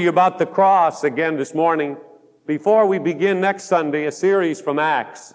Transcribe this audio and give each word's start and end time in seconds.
you 0.00 0.08
about 0.08 0.38
the 0.38 0.46
cross 0.46 1.02
again 1.02 1.36
this 1.36 1.56
morning 1.56 1.96
before 2.46 2.86
we 2.86 3.00
begin 3.00 3.40
next 3.40 3.64
Sunday 3.64 4.06
a 4.06 4.12
series 4.12 4.60
from 4.60 4.78
Acts 4.78 5.34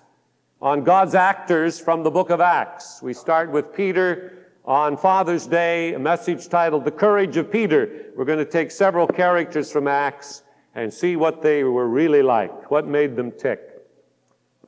on 0.62 0.86
God's 0.86 1.16
actors 1.16 1.82
from 1.82 2.02
the 2.02 2.10
book 2.10 2.30
of 2.30 2.40
Acts. 2.40 3.02
We 3.02 3.14
start 3.14 3.52
with 3.52 3.74
Peter 3.74 4.48
on 4.64 4.96
Father's 4.96 5.48
Day, 5.48 5.96
a 5.96 6.00
message 6.00 6.48
titled 6.48 6.86
The 6.86 6.92
Courage 6.92 7.36
of 7.36 7.52
Peter. 7.52 8.06
We're 8.16 8.24
going 8.24 8.40
to 8.40 8.50
take 8.50 8.72
several 8.72 9.06
characters 9.06 9.70
from 9.70 9.86
Acts 9.86 10.44
and 10.76 10.94
see 10.94 11.18
what 11.18 11.42
they 11.42 11.66
were 11.66 11.90
really 11.90 12.22
like, 12.22 12.72
what 12.72 12.88
made 12.88 13.18
them 13.18 13.34
tick. 13.34 13.86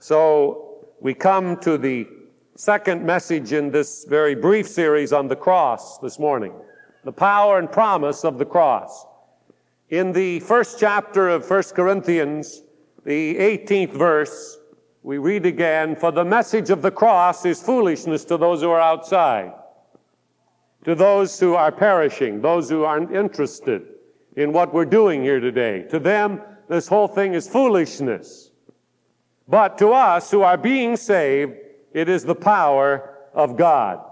So 0.02 0.90
we 1.00 1.14
come 1.14 1.56
to 1.62 1.78
the 1.78 2.06
second 2.58 3.06
message 3.06 3.54
in 3.54 3.72
this 3.72 4.04
very 4.04 4.36
brief 4.36 4.68
series 4.68 5.14
on 5.14 5.30
the 5.30 5.38
cross 5.38 6.00
this 6.00 6.20
morning 6.20 6.52
the 7.06 7.14
power 7.14 7.60
and 7.60 7.72
promise 7.72 8.26
of 8.26 8.40
the 8.40 8.46
cross. 8.46 9.06
In 9.96 10.12
the 10.12 10.42
first 10.42 10.78
chapter 10.78 11.30
of 11.30 11.50
1 11.50 11.64
Corinthians, 11.74 12.64
the 13.06 13.38
18th 13.38 13.94
verse, 13.94 14.58
we 15.04 15.18
read 15.20 15.46
again, 15.46 15.96
For 15.96 16.12
the 16.12 16.26
message 16.26 16.70
of 16.70 16.82
the 16.82 16.92
cross 16.92 17.46
is 17.46 17.64
foolishness 17.64 18.26
to 18.26 18.36
those 18.36 18.60
who 18.60 18.72
are 18.72 18.82
outside, 18.82 19.54
to 20.84 20.96
those 20.96 21.40
who 21.40 21.56
are 21.56 21.72
perishing, 21.72 22.42
those 22.42 22.70
who 22.70 22.84
aren't 22.84 23.16
interested 23.16 23.84
in 24.36 24.52
what 24.52 24.74
we're 24.74 24.84
doing 24.84 25.24
here 25.24 25.40
today. 25.40 25.84
To 25.92 26.00
them, 26.00 26.42
this 26.68 26.90
whole 26.90 27.08
thing 27.08 27.34
is 27.34 27.48
foolishness. 27.48 28.52
But 29.48 29.78
to 29.78 29.94
us 29.94 30.30
who 30.30 30.42
are 30.42 30.58
being 30.58 30.98
saved, 30.98 31.54
it 31.94 32.10
is 32.10 32.26
the 32.26 32.36
power 32.36 33.16
of 33.34 33.56
God. 33.56 34.04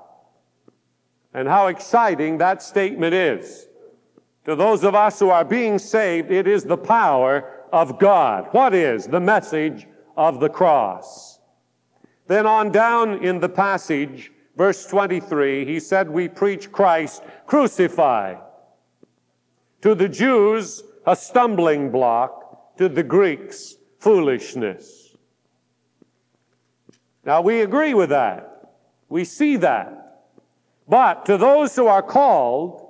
And 1.33 1.45
how 1.45 1.67
exciting 1.67 2.37
that 2.37 2.63
statement 2.63 3.13
is. 3.13 3.67
To 4.45 4.55
those 4.55 4.83
of 4.83 4.93
us 4.93 5.19
who 5.19 5.29
are 5.29 5.45
being 5.45 5.79
saved, 5.79 6.31
it 6.31 6.47
is 6.47 6.63
the 6.63 6.77
power 6.77 7.49
of 7.71 7.97
God. 7.97 8.49
What 8.51 8.73
is 8.73 9.07
the 9.07 9.19
message 9.19 9.87
of 10.17 10.39
the 10.39 10.49
cross? 10.49 11.39
Then 12.27 12.45
on 12.45 12.71
down 12.71 13.23
in 13.23 13.39
the 13.39 13.49
passage, 13.49 14.31
verse 14.57 14.85
23, 14.85 15.65
he 15.65 15.79
said, 15.79 16.09
We 16.09 16.27
preach 16.27 16.71
Christ 16.71 17.23
crucified. 17.45 18.39
To 19.81 19.95
the 19.95 20.09
Jews, 20.09 20.83
a 21.05 21.15
stumbling 21.15 21.89
block. 21.91 22.77
To 22.77 22.89
the 22.89 23.03
Greeks, 23.03 23.75
foolishness. 23.99 25.15
Now 27.23 27.41
we 27.41 27.61
agree 27.61 27.93
with 27.93 28.09
that. 28.09 28.71
We 29.09 29.23
see 29.23 29.57
that. 29.57 30.25
But 30.87 31.25
to 31.27 31.37
those 31.37 31.75
who 31.75 31.87
are 31.87 32.01
called, 32.01 32.82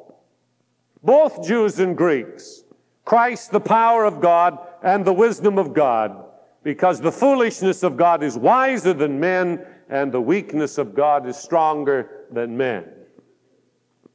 both 1.03 1.45
Jews 1.45 1.79
and 1.79 1.97
Greeks, 1.97 2.63
Christ, 3.05 3.51
the 3.51 3.59
power 3.59 4.05
of 4.05 4.21
God 4.21 4.57
and 4.81 5.03
the 5.03 5.13
wisdom 5.13 5.57
of 5.57 5.73
God, 5.73 6.25
because 6.63 7.01
the 7.01 7.11
foolishness 7.11 7.83
of 7.83 7.97
God 7.97 8.23
is 8.23 8.37
wiser 8.37 8.93
than 8.93 9.19
men, 9.19 9.65
and 9.89 10.11
the 10.11 10.21
weakness 10.21 10.77
of 10.77 10.95
God 10.95 11.27
is 11.27 11.35
stronger 11.35 12.25
than 12.31 12.55
men. 12.55 12.85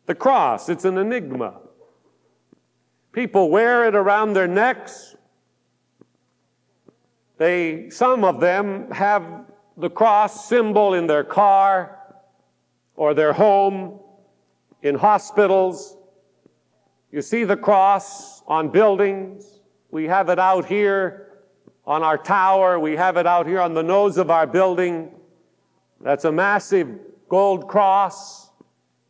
The 0.07 0.15
cross, 0.15 0.71
it's 0.71 0.87
an 0.87 0.97
enigma. 0.97 1.59
People 3.13 3.51
wear 3.51 3.87
it 3.87 3.95
around 3.95 4.33
their 4.33 4.49
necks. 4.49 5.15
They, 7.37 7.91
some 7.91 8.25
of 8.25 8.41
them 8.41 8.91
have 8.91 9.45
the 9.77 9.91
cross 9.91 10.49
symbol 10.49 10.95
in 10.95 11.07
their 11.07 11.25
car 11.25 11.99
or 12.97 13.13
their 13.13 13.35
home, 13.35 14.01
in 14.83 14.95
hospitals, 14.95 15.98
you 17.11 17.23
see 17.23 17.45
the 17.45 17.57
cross 17.57 18.43
on 18.47 18.69
buildings. 18.69 19.61
We 19.91 20.05
have 20.05 20.29
it 20.29 20.39
out 20.39 20.67
here 20.67 21.29
on 21.87 22.03
our 22.03 22.19
tower. 22.19 22.79
We 22.79 22.97
have 22.97 23.17
it 23.17 23.27
out 23.27 23.47
here 23.47 23.61
on 23.61 23.75
the 23.75 23.83
nose 23.83 24.19
of 24.19 24.31
our 24.31 24.47
building. 24.47 25.11
That's 26.01 26.25
a 26.25 26.33
massive 26.33 26.89
gold 27.29 27.67
cross 27.69 28.51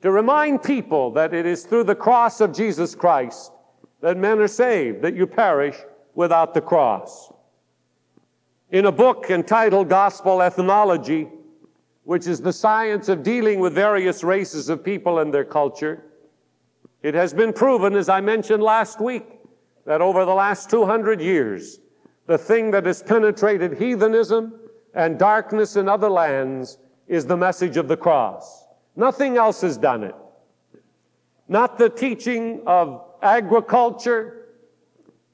to 0.03 0.11
remind 0.13 0.63
people 0.63 1.11
that 1.13 1.35
it 1.35 1.45
is 1.45 1.65
through 1.65 1.85
the 1.85 1.95
cross 1.95 2.41
of 2.41 2.53
Jesus 2.53 2.95
Christ 2.95 3.53
that 4.01 4.17
men 4.17 4.39
are 4.39 4.49
saved, 4.49 5.03
that 5.03 5.17
you 5.17 5.27
perish 5.27 5.77
without 6.15 6.55
the 6.55 6.61
cross. 6.61 7.33
In 8.71 8.87
a 8.87 8.93
book 8.93 9.27
entitled 9.29 9.89
Gospel 9.89 10.41
Ethnology, 10.41 11.29
which 12.05 12.27
is 12.27 12.41
the 12.41 12.53
science 12.53 13.09
of 13.09 13.23
dealing 13.23 13.61
with 13.61 13.73
various 13.73 14.23
races 14.23 14.69
of 14.69 14.85
people 14.85 15.19
and 15.19 15.35
their 15.35 15.45
culture, 15.45 16.05
it 17.03 17.15
has 17.15 17.33
been 17.33 17.53
proven, 17.53 17.95
as 17.95 18.09
I 18.09 18.21
mentioned 18.21 18.63
last 18.63 19.01
week, 19.01 19.27
that 19.87 20.01
over 20.01 20.25
the 20.25 20.35
last 20.35 20.69
200 20.69 21.21
years, 21.21 21.81
the 22.27 22.39
thing 22.39 22.71
that 22.73 22.87
has 22.87 23.03
penetrated 23.03 23.79
heathenism 23.79 24.59
and 24.95 25.19
darkness 25.19 25.77
in 25.77 25.89
other 25.89 26.11
lands 26.11 26.79
is 27.07 27.25
the 27.25 27.37
message 27.37 27.77
of 27.77 27.89
the 27.89 27.97
cross. 27.97 28.67
Nothing 28.97 29.37
else 29.37 29.61
has 29.61 29.79
done 29.79 30.03
it. 30.03 30.15
Not 31.47 31.79
the 31.79 31.89
teaching 31.89 32.63
of 32.67 33.03
agriculture, 33.23 34.49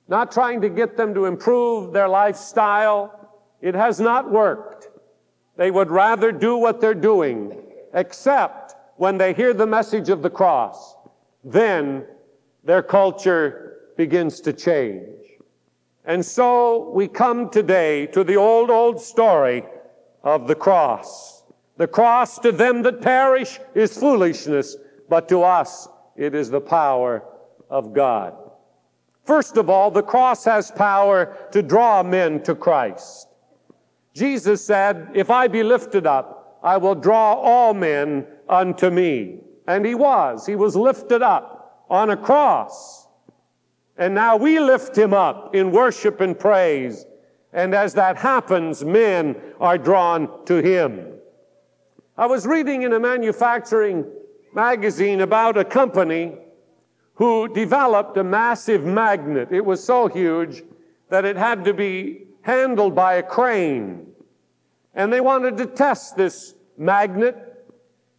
not 0.07 0.31
trying 0.31 0.61
to 0.61 0.69
get 0.69 0.97
them 0.97 1.15
to 1.15 1.25
improve 1.25 1.93
their 1.93 2.09
lifestyle. 2.09 3.31
It 3.61 3.75
has 3.75 3.99
not 4.01 4.31
worked. 4.31 4.89
They 5.57 5.71
would 5.71 5.91
rather 5.91 6.31
do 6.31 6.57
what 6.59 6.81
they're 6.81 6.95
doing, 6.95 7.61
except 7.95 8.75
when 8.97 9.17
they 9.17 9.33
hear 9.33 9.55
the 9.55 9.67
message 9.67 10.11
of 10.11 10.23
the 10.23 10.31
cross 10.31 10.94
then 11.44 12.06
their 12.65 12.82
culture 12.82 13.77
begins 13.97 14.41
to 14.41 14.53
change. 14.53 15.09
And 16.05 16.25
so 16.25 16.91
we 16.91 17.09
come 17.09 17.50
today 17.50 18.06
to 18.06 18.25
the 18.25 18.37
old, 18.37 18.71
old 18.71 19.00
story 19.00 19.65
of 20.22 20.49
the 20.49 20.54
cross. 20.54 21.44
The 21.77 21.87
cross 21.87 22.38
to 22.38 22.53
them 22.53 22.83
that 22.83 23.00
perish 23.00 23.59
is 23.75 23.97
foolishness, 23.97 24.77
but 25.09 25.28
to 25.28 25.43
us 25.43 25.88
it 26.16 26.34
is 26.34 26.50
the 26.50 26.60
power 26.60 27.25
of 27.71 27.93
God. 27.93 28.34
First 29.25 29.56
of 29.56 29.71
all, 29.71 29.91
the 29.91 30.03
cross 30.03 30.44
has 30.44 30.71
power 30.71 31.37
to 31.53 31.62
draw 31.62 32.03
men 32.03 32.43
to 32.43 32.54
Christ. 32.54 33.28
Jesus 34.15 34.65
said, 34.65 35.10
If 35.15 35.31
I 35.31 35.49
be 35.49 35.62
lifted 35.62 36.06
up, 36.06 36.59
I 36.62 36.77
will 36.77 36.94
draw 36.94 37.34
all 37.34 37.75
men 37.75 38.27
unto 38.49 38.91
me. 38.91 39.41
And 39.67 39.85
he 39.85 39.95
was. 39.95 40.47
He 40.47 40.57
was 40.57 40.77
lifted 40.77 41.23
up 41.23 41.85
on 41.89 42.11
a 42.11 42.17
cross. 42.17 43.07
And 43.97 44.15
now 44.15 44.37
we 44.37 44.59
lift 44.59 44.97
him 44.97 45.15
up 45.15 45.55
in 45.55 45.71
worship 45.71 46.21
and 46.21 46.39
praise. 46.39 47.07
And 47.53 47.75
as 47.75 47.95
that 47.95 48.17
happens, 48.17 48.85
men 48.85 49.37
are 49.61 49.79
drawn 49.79 50.45
to 50.47 50.57
him. 50.57 51.13
I 52.17 52.27
was 52.27 52.47
reading 52.47 52.83
in 52.83 52.93
a 52.93 53.01
manufacturing 53.01 54.05
magazine 54.53 55.21
about 55.21 55.57
a 55.57 55.65
company 55.65 56.37
who 57.15 57.49
developed 57.49 58.17
a 58.17 58.25
massive 58.25 58.85
magnet. 58.85 59.49
It 59.53 59.65
was 59.65 59.83
so 59.83 60.09
huge 60.09 60.63
that 61.11 61.25
it 61.25 61.37
had 61.37 61.65
to 61.65 61.75
be 61.75 62.27
handled 62.43 62.95
by 62.95 63.15
a 63.15 63.23
crane. 63.23 64.09
And 64.95 65.13
they 65.13 65.21
wanted 65.21 65.57
to 65.59 65.67
test 65.67 66.17
this 66.17 66.55
magnet 66.77 67.53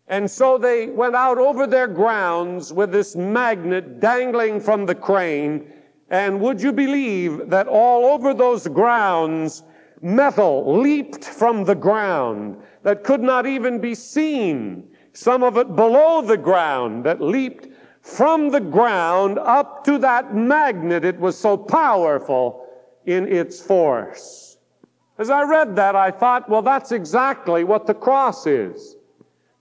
and 0.07 0.29
so 0.29 0.57
they 0.57 0.87
went 0.87 1.15
out 1.15 1.37
over 1.37 1.65
their 1.65 1.87
grounds 1.87 2.71
with 2.71 2.91
this 2.91 3.15
magnet 3.15 3.99
dangling 3.99 4.59
from 4.59 4.85
the 4.85 4.95
crane. 4.95 5.71
And 6.09 6.39
would 6.41 6.61
you 6.61 6.71
believe 6.71 7.49
that 7.49 7.67
all 7.67 8.05
over 8.05 8.33
those 8.33 8.67
grounds, 8.67 9.63
metal 10.01 10.79
leaped 10.79 11.25
from 11.25 11.63
the 11.63 11.75
ground 11.75 12.61
that 12.83 13.03
could 13.03 13.21
not 13.21 13.47
even 13.47 13.79
be 13.79 13.95
seen. 13.95 14.87
Some 15.13 15.41
of 15.41 15.57
it 15.57 15.75
below 15.75 16.21
the 16.21 16.37
ground 16.37 17.03
that 17.05 17.21
leaped 17.21 17.67
from 18.01 18.49
the 18.49 18.59
ground 18.59 19.39
up 19.39 19.83
to 19.85 19.97
that 19.97 20.35
magnet. 20.35 21.03
It 21.03 21.19
was 21.19 21.35
so 21.35 21.57
powerful 21.57 22.67
in 23.05 23.27
its 23.27 23.59
force. 23.59 24.57
As 25.17 25.31
I 25.31 25.43
read 25.43 25.75
that, 25.77 25.95
I 25.95 26.11
thought, 26.11 26.49
well, 26.49 26.61
that's 26.61 26.91
exactly 26.91 27.63
what 27.63 27.87
the 27.87 27.93
cross 27.93 28.45
is. 28.45 28.94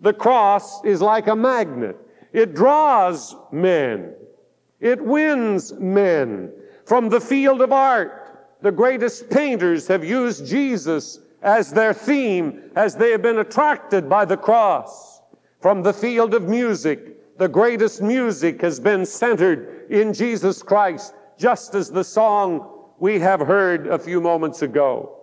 The 0.04 0.12
cross 0.12 0.84
is 0.84 1.00
like 1.00 1.28
a 1.28 1.34
magnet. 1.34 1.96
It 2.34 2.54
draws 2.54 3.34
men. 3.50 4.12
It 4.78 5.02
wins 5.02 5.72
men. 5.72 6.52
From 6.84 7.08
the 7.08 7.22
field 7.22 7.62
of 7.62 7.72
art, 7.72 8.50
the 8.60 8.70
greatest 8.70 9.30
painters 9.30 9.88
have 9.88 10.04
used 10.04 10.44
Jesus 10.44 11.20
as 11.40 11.72
their 11.72 11.94
theme 11.94 12.70
as 12.76 12.94
they 12.94 13.12
have 13.12 13.22
been 13.22 13.38
attracted 13.38 14.06
by 14.06 14.26
the 14.26 14.36
cross. 14.36 15.22
From 15.62 15.82
the 15.82 15.94
field 15.94 16.34
of 16.34 16.50
music, 16.50 17.38
the 17.38 17.48
greatest 17.48 18.02
music 18.02 18.60
has 18.60 18.78
been 18.78 19.06
centered 19.06 19.86
in 19.88 20.12
Jesus 20.12 20.62
Christ, 20.62 21.14
just 21.38 21.74
as 21.74 21.90
the 21.90 22.04
song 22.04 22.90
we 22.98 23.18
have 23.20 23.40
heard 23.40 23.86
a 23.86 23.98
few 23.98 24.20
moments 24.20 24.60
ago. 24.60 25.16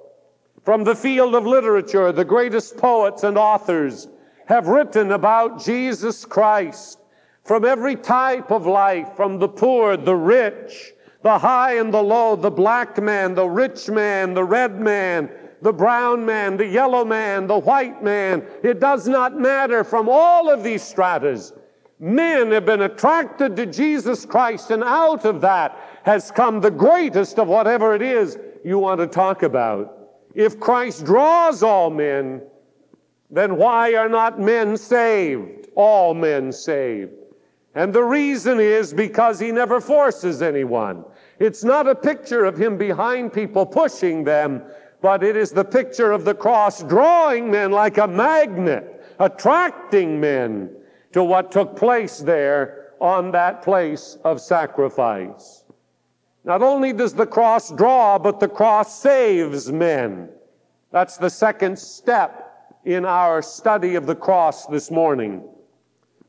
From 0.63 0.83
the 0.83 0.95
field 0.95 1.35
of 1.35 1.45
literature, 1.45 2.11
the 2.11 2.25
greatest 2.25 2.77
poets 2.77 3.23
and 3.23 3.37
authors 3.37 4.07
have 4.51 4.67
written 4.67 5.13
about 5.13 5.63
Jesus 5.63 6.25
Christ 6.25 6.99
from 7.45 7.63
every 7.63 7.95
type 7.95 8.51
of 8.51 8.67
life, 8.67 9.15
from 9.15 9.39
the 9.39 9.47
poor, 9.47 9.95
the 9.95 10.13
rich, 10.13 10.91
the 11.21 11.39
high 11.39 11.77
and 11.77 11.93
the 11.93 12.03
low, 12.03 12.35
the 12.35 12.51
black 12.51 13.01
man, 13.01 13.33
the 13.33 13.47
rich 13.47 13.89
man, 13.89 14.33
the 14.33 14.43
red 14.43 14.77
man, 14.77 15.29
the 15.61 15.71
brown 15.71 16.25
man, 16.25 16.57
the 16.57 16.65
yellow 16.65 17.05
man, 17.05 17.47
the 17.47 17.59
white 17.59 18.03
man. 18.03 18.45
It 18.61 18.81
does 18.81 19.07
not 19.07 19.39
matter 19.39 19.85
from 19.85 20.09
all 20.09 20.49
of 20.49 20.63
these 20.63 20.83
stratas. 20.83 21.53
Men 22.01 22.51
have 22.51 22.65
been 22.65 22.81
attracted 22.81 23.55
to 23.55 23.65
Jesus 23.65 24.25
Christ, 24.25 24.69
and 24.69 24.83
out 24.83 25.23
of 25.23 25.39
that 25.39 25.79
has 26.03 26.29
come 26.29 26.59
the 26.59 26.71
greatest 26.71 27.39
of 27.39 27.47
whatever 27.47 27.95
it 27.95 28.01
is 28.01 28.37
you 28.65 28.79
want 28.79 28.99
to 28.99 29.07
talk 29.07 29.43
about. 29.43 30.09
If 30.35 30.59
Christ 30.59 31.05
draws 31.05 31.63
all 31.63 31.89
men, 31.89 32.41
then 33.31 33.55
why 33.55 33.95
are 33.95 34.09
not 34.09 34.39
men 34.39 34.75
saved? 34.75 35.69
All 35.75 36.13
men 36.13 36.51
saved. 36.51 37.13
And 37.73 37.93
the 37.93 38.03
reason 38.03 38.59
is 38.59 38.93
because 38.93 39.39
he 39.39 39.51
never 39.51 39.79
forces 39.79 40.41
anyone. 40.41 41.05
It's 41.39 41.63
not 41.63 41.87
a 41.87 41.95
picture 41.95 42.43
of 42.43 42.57
him 42.57 42.77
behind 42.77 43.31
people 43.31 43.65
pushing 43.65 44.25
them, 44.25 44.61
but 45.01 45.23
it 45.23 45.37
is 45.37 45.51
the 45.51 45.63
picture 45.63 46.11
of 46.11 46.25
the 46.25 46.35
cross 46.35 46.83
drawing 46.83 47.49
men 47.49 47.71
like 47.71 47.97
a 47.97 48.07
magnet, 48.07 49.03
attracting 49.19 50.19
men 50.19 50.69
to 51.13 51.23
what 51.23 51.51
took 51.51 51.77
place 51.77 52.19
there 52.19 52.91
on 52.99 53.31
that 53.31 53.61
place 53.61 54.17
of 54.25 54.41
sacrifice. 54.41 55.63
Not 56.43 56.61
only 56.61 56.91
does 56.91 57.13
the 57.13 57.25
cross 57.25 57.71
draw, 57.71 58.19
but 58.19 58.39
the 58.39 58.47
cross 58.47 59.01
saves 59.01 59.71
men. 59.71 60.29
That's 60.91 61.17
the 61.17 61.29
second 61.29 61.79
step 61.79 62.40
in 62.85 63.05
our 63.05 63.41
study 63.41 63.95
of 63.95 64.05
the 64.05 64.15
cross 64.15 64.65
this 64.67 64.89
morning. 64.89 65.43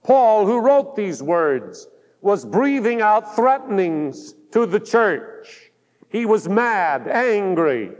Paul, 0.02 0.46
who 0.46 0.60
wrote 0.60 0.96
these 0.96 1.22
words, 1.22 1.88
was 2.20 2.44
breathing 2.44 3.00
out 3.00 3.34
threatenings 3.34 4.34
to 4.52 4.66
the 4.66 4.80
church. 4.80 5.70
He 6.08 6.26
was 6.26 6.48
mad, 6.48 7.08
angry, 7.08 7.92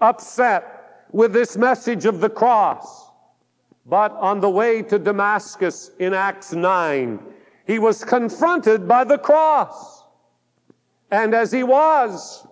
upset 0.00 1.06
with 1.12 1.32
this 1.32 1.56
message 1.56 2.04
of 2.04 2.20
the 2.20 2.30
cross. 2.30 3.10
But 3.86 4.12
on 4.12 4.40
the 4.40 4.50
way 4.50 4.82
to 4.82 4.98
Damascus 4.98 5.90
in 5.98 6.14
Acts 6.14 6.52
9, 6.52 7.20
he 7.66 7.78
was 7.78 8.04
confronted 8.04 8.86
by 8.86 9.04
the 9.04 9.18
cross. 9.18 10.04
And 11.10 11.34
as 11.34 11.50
he 11.50 11.62
was, 11.62 12.46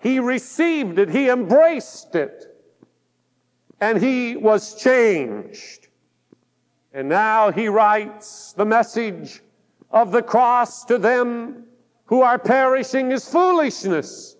he 0.00 0.20
received 0.20 0.98
it, 0.98 1.08
he 1.08 1.28
embraced 1.28 2.14
it, 2.14 2.47
and 3.80 3.98
he 3.98 4.36
was 4.36 4.74
changed. 4.74 5.88
And 6.92 7.08
now 7.08 7.52
he 7.52 7.68
writes 7.68 8.52
the 8.54 8.64
message 8.64 9.40
of 9.90 10.10
the 10.10 10.22
cross 10.22 10.84
to 10.86 10.98
them 10.98 11.64
who 12.06 12.22
are 12.22 12.38
perishing 12.38 13.12
is 13.12 13.28
foolishness, 13.28 14.36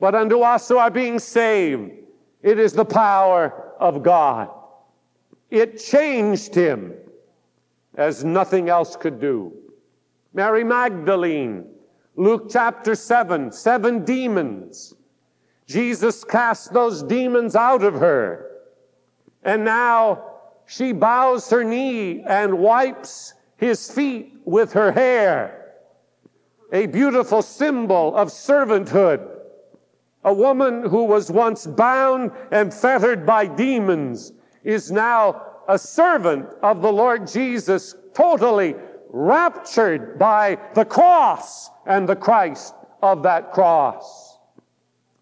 but 0.00 0.14
unto 0.14 0.40
us 0.40 0.68
who 0.68 0.78
are 0.78 0.90
being 0.90 1.18
saved, 1.18 1.92
it 2.42 2.58
is 2.58 2.72
the 2.72 2.84
power 2.84 3.72
of 3.78 4.02
God. 4.02 4.48
It 5.50 5.78
changed 5.78 6.54
him 6.54 6.94
as 7.94 8.24
nothing 8.24 8.68
else 8.68 8.96
could 8.96 9.20
do. 9.20 9.52
Mary 10.32 10.64
Magdalene, 10.64 11.66
Luke 12.16 12.48
chapter 12.50 12.94
7, 12.94 13.52
seven 13.52 14.04
demons. 14.04 14.94
Jesus 15.66 16.24
cast 16.24 16.72
those 16.72 17.02
demons 17.02 17.54
out 17.54 17.82
of 17.82 17.94
her. 17.94 18.51
And 19.42 19.64
now 19.64 20.24
she 20.66 20.92
bows 20.92 21.50
her 21.50 21.64
knee 21.64 22.22
and 22.26 22.58
wipes 22.58 23.34
his 23.56 23.90
feet 23.90 24.34
with 24.44 24.72
her 24.72 24.92
hair. 24.92 25.74
A 26.72 26.86
beautiful 26.86 27.42
symbol 27.42 28.16
of 28.16 28.28
servanthood. 28.28 29.28
A 30.24 30.32
woman 30.32 30.84
who 30.84 31.04
was 31.04 31.30
once 31.30 31.66
bound 31.66 32.30
and 32.50 32.72
fettered 32.72 33.26
by 33.26 33.46
demons 33.46 34.32
is 34.64 34.90
now 34.90 35.42
a 35.68 35.78
servant 35.78 36.48
of 36.62 36.80
the 36.80 36.92
Lord 36.92 37.26
Jesus, 37.26 37.94
totally 38.14 38.74
raptured 39.10 40.18
by 40.18 40.58
the 40.74 40.84
cross 40.84 41.70
and 41.86 42.08
the 42.08 42.16
Christ 42.16 42.74
of 43.02 43.22
that 43.24 43.52
cross. 43.52 44.21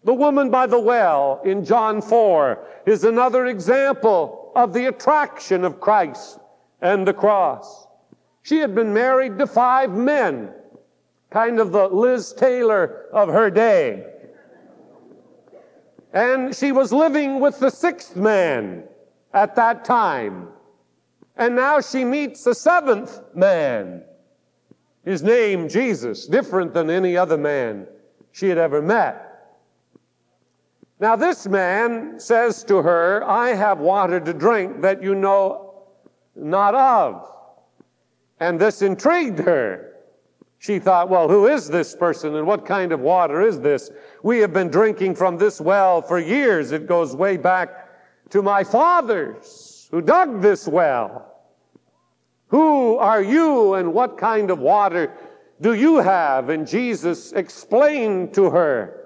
The 0.03 0.13
woman 0.13 0.49
by 0.49 0.65
the 0.65 0.79
well 0.79 1.41
in 1.45 1.63
John 1.63 2.01
4 2.01 2.67
is 2.85 3.03
another 3.03 3.45
example 3.45 4.51
of 4.55 4.73
the 4.73 4.87
attraction 4.87 5.63
of 5.63 5.79
Christ 5.79 6.39
and 6.81 7.07
the 7.07 7.13
cross. 7.13 7.87
She 8.41 8.57
had 8.57 8.73
been 8.73 8.93
married 8.93 9.37
to 9.37 9.45
five 9.45 9.91
men, 9.91 10.51
kind 11.29 11.59
of 11.59 11.71
the 11.71 11.87
Liz 11.87 12.33
Taylor 12.33 13.05
of 13.13 13.29
her 13.29 13.51
day. 13.51 14.07
And 16.13 16.55
she 16.55 16.71
was 16.71 16.91
living 16.91 17.39
with 17.39 17.59
the 17.59 17.69
sixth 17.69 18.15
man 18.15 18.83
at 19.33 19.55
that 19.55 19.85
time. 19.85 20.47
And 21.37 21.55
now 21.55 21.79
she 21.79 22.03
meets 22.03 22.43
the 22.43 22.55
seventh 22.55 23.21
man. 23.35 24.03
His 25.05 25.23
name, 25.23 25.69
Jesus, 25.69 26.25
different 26.25 26.73
than 26.73 26.89
any 26.89 27.15
other 27.15 27.37
man 27.37 27.87
she 28.31 28.49
had 28.49 28.57
ever 28.57 28.81
met. 28.81 29.30
Now, 31.01 31.15
this 31.15 31.47
man 31.47 32.19
says 32.19 32.63
to 32.65 32.83
her, 32.83 33.23
I 33.23 33.55
have 33.55 33.79
water 33.79 34.19
to 34.19 34.33
drink 34.35 34.81
that 34.83 35.01
you 35.01 35.15
know 35.15 35.87
not 36.35 36.75
of. 36.75 37.27
And 38.39 38.59
this 38.59 38.83
intrigued 38.83 39.39
her. 39.39 39.95
She 40.59 40.77
thought, 40.77 41.09
well, 41.09 41.27
who 41.27 41.47
is 41.47 41.67
this 41.67 41.95
person 41.95 42.35
and 42.35 42.45
what 42.45 42.67
kind 42.67 42.91
of 42.91 42.99
water 42.99 43.41
is 43.41 43.59
this? 43.59 43.89
We 44.21 44.37
have 44.39 44.53
been 44.53 44.67
drinking 44.67 45.15
from 45.15 45.39
this 45.39 45.59
well 45.59 46.03
for 46.03 46.19
years. 46.19 46.71
It 46.71 46.85
goes 46.85 47.15
way 47.15 47.35
back 47.35 48.29
to 48.29 48.43
my 48.43 48.63
fathers 48.63 49.87
who 49.89 50.03
dug 50.03 50.39
this 50.39 50.67
well. 50.67 51.33
Who 52.49 52.97
are 52.97 53.23
you 53.23 53.73
and 53.73 53.91
what 53.91 54.19
kind 54.19 54.51
of 54.51 54.59
water 54.59 55.11
do 55.61 55.73
you 55.73 55.95
have? 55.97 56.49
And 56.49 56.67
Jesus 56.67 57.31
explained 57.31 58.35
to 58.35 58.51
her 58.51 59.00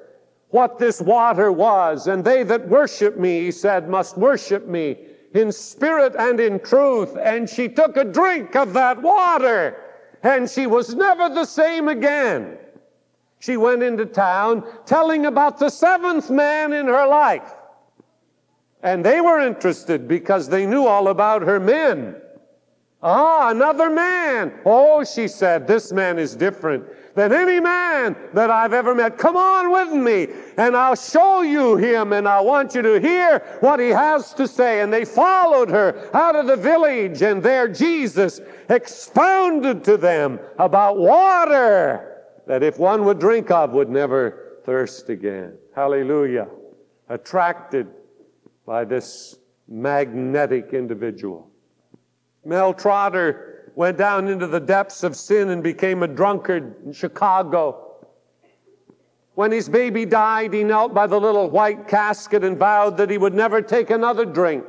what 0.56 0.80
this 0.80 1.02
water 1.02 1.52
was. 1.52 2.08
And 2.08 2.24
they 2.24 2.44
that 2.44 2.70
worship 2.70 3.18
me, 3.18 3.42
he 3.42 3.52
said, 3.52 3.90
must 3.90 4.18
worship 4.18 4.66
me 4.68 4.98
in 5.34 5.52
spirit 5.52 6.16
and 6.18 6.40
in 6.40 6.62
truth. 6.62 7.18
And 7.22 7.50
she 7.50 7.68
took 7.68 7.98
a 7.98 8.06
drink 8.06 8.56
of 8.56 8.72
that 8.72 9.02
water, 9.02 9.76
and 10.24 10.50
she 10.50 10.66
was 10.66 10.96
never 10.96 11.28
the 11.28 11.44
same 11.44 11.90
again. 11.90 12.58
She 13.40 13.58
went 13.58 13.84
into 13.84 14.06
town 14.06 14.64
telling 14.86 15.26
about 15.26 15.60
the 15.60 15.70
seventh 15.70 16.30
man 16.32 16.72
in 16.72 16.88
her 16.88 17.06
life. 17.06 17.52
And 18.82 19.04
they 19.04 19.20
were 19.20 19.42
interested 19.42 20.08
because 20.08 20.48
they 20.48 20.66
knew 20.66 20.86
all 20.86 21.10
about 21.10 21.42
her 21.42 21.60
men. 21.60 22.16
Ah, 23.08 23.52
another 23.52 23.92
man. 23.92 24.52
Oh, 24.66 25.04
she 25.04 25.28
said, 25.28 25.68
this 25.68 25.92
man 25.92 26.18
is 26.18 26.36
different 26.36 26.86
than 27.14 27.32
any 27.32 27.60
man 27.60 28.16
that 28.34 28.50
I've 28.50 28.74
ever 28.74 28.96
met. 28.96 29.20
Come 29.20 29.38
on 29.38 29.72
with 29.72 29.94
me 29.94 30.28
and 30.58 30.76
I'll 30.76 30.96
show 30.96 31.44
you 31.44 31.76
him 31.78 32.14
and 32.14 32.28
I 32.28 32.42
want 32.42 32.74
you 32.74 32.82
to 32.82 33.00
hear 33.00 33.60
what 33.60 33.80
he 33.80 33.90
has 33.90 34.34
to 34.34 34.48
say. 34.48 34.82
And 34.82 34.92
they 34.92 35.06
followed 35.06 35.70
her 35.70 36.10
out 36.16 36.36
of 36.36 36.48
the 36.48 36.56
village 36.56 37.22
and 37.22 37.44
there 37.44 37.68
Jesus 37.68 38.42
expounded 38.70 39.84
to 39.84 39.98
them 39.98 40.40
about 40.58 40.98
water 40.98 42.24
that 42.48 42.64
if 42.64 42.80
one 42.80 43.06
would 43.06 43.20
drink 43.20 43.52
of 43.52 43.74
would 43.74 43.90
never 43.90 44.62
thirst 44.66 45.10
again. 45.10 45.60
Hallelujah. 45.76 46.48
Attracted 47.10 47.86
by 48.66 48.84
this 48.84 49.38
magnetic 49.68 50.74
individual. 50.74 51.52
Mel 52.46 52.76
Trotter 52.76 53.72
went 53.76 53.98
down 53.98 54.28
into 54.28 54.46
the 54.46 54.60
depths 54.60 55.04
of 55.04 55.16
sin 55.16 55.50
and 55.50 55.64
became 55.64 56.04
a 56.04 56.08
drunkard 56.08 56.76
in 56.86 56.94
Chicago. 56.94 57.82
When 59.34 59.52
his 59.52 59.68
baby 59.68 60.06
died, 60.06 60.54
he 60.54 60.64
knelt 60.64 60.94
by 60.94 61.08
the 61.08 61.20
little 61.20 61.50
white 61.50 61.88
casket 61.88 62.44
and 62.44 62.58
vowed 62.58 62.98
that 62.98 63.10
he 63.10 63.18
would 63.18 63.34
never 63.34 63.62
take 63.62 63.90
another 63.90 64.26
drink. 64.26 64.64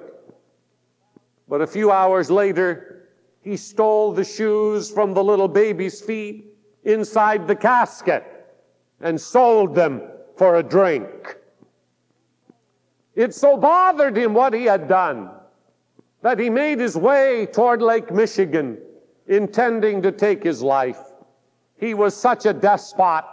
But 1.49 1.61
a 1.61 1.66
few 1.66 1.92
hours 1.92 2.30
later, 2.30 3.11
he 3.42 3.56
stole 3.56 4.12
the 4.12 4.25
shoes 4.25 4.90
from 4.90 5.14
the 5.14 5.23
little 5.23 5.47
baby's 5.47 6.00
feet 6.00 6.47
inside 6.83 7.47
the 7.47 7.54
casket 7.54 8.25
and 9.00 9.21
sold 9.21 9.75
them 9.75 10.02
for 10.37 10.56
a 10.56 10.62
drink. 10.62 11.37
It 13.14 13.35
so 13.35 13.56
bothered 13.56 14.16
him 14.16 14.35
what 14.35 14.52
he 14.52 14.64
had 14.64 14.88
done 14.88 15.30
that 16.23 16.38
he 16.38 16.50
made 16.50 16.80
his 16.80 16.96
way 16.96 17.46
toward 17.46 17.82
Lake 17.82 18.11
Michigan 18.11 18.78
intending 19.26 20.02
to 20.02 20.12
take 20.12 20.42
his 20.42 20.62
life. 20.62 21.00
He 21.78 21.94
was 21.94 22.16
such 22.16 22.46
a 22.46 22.52
despot. 22.52 23.25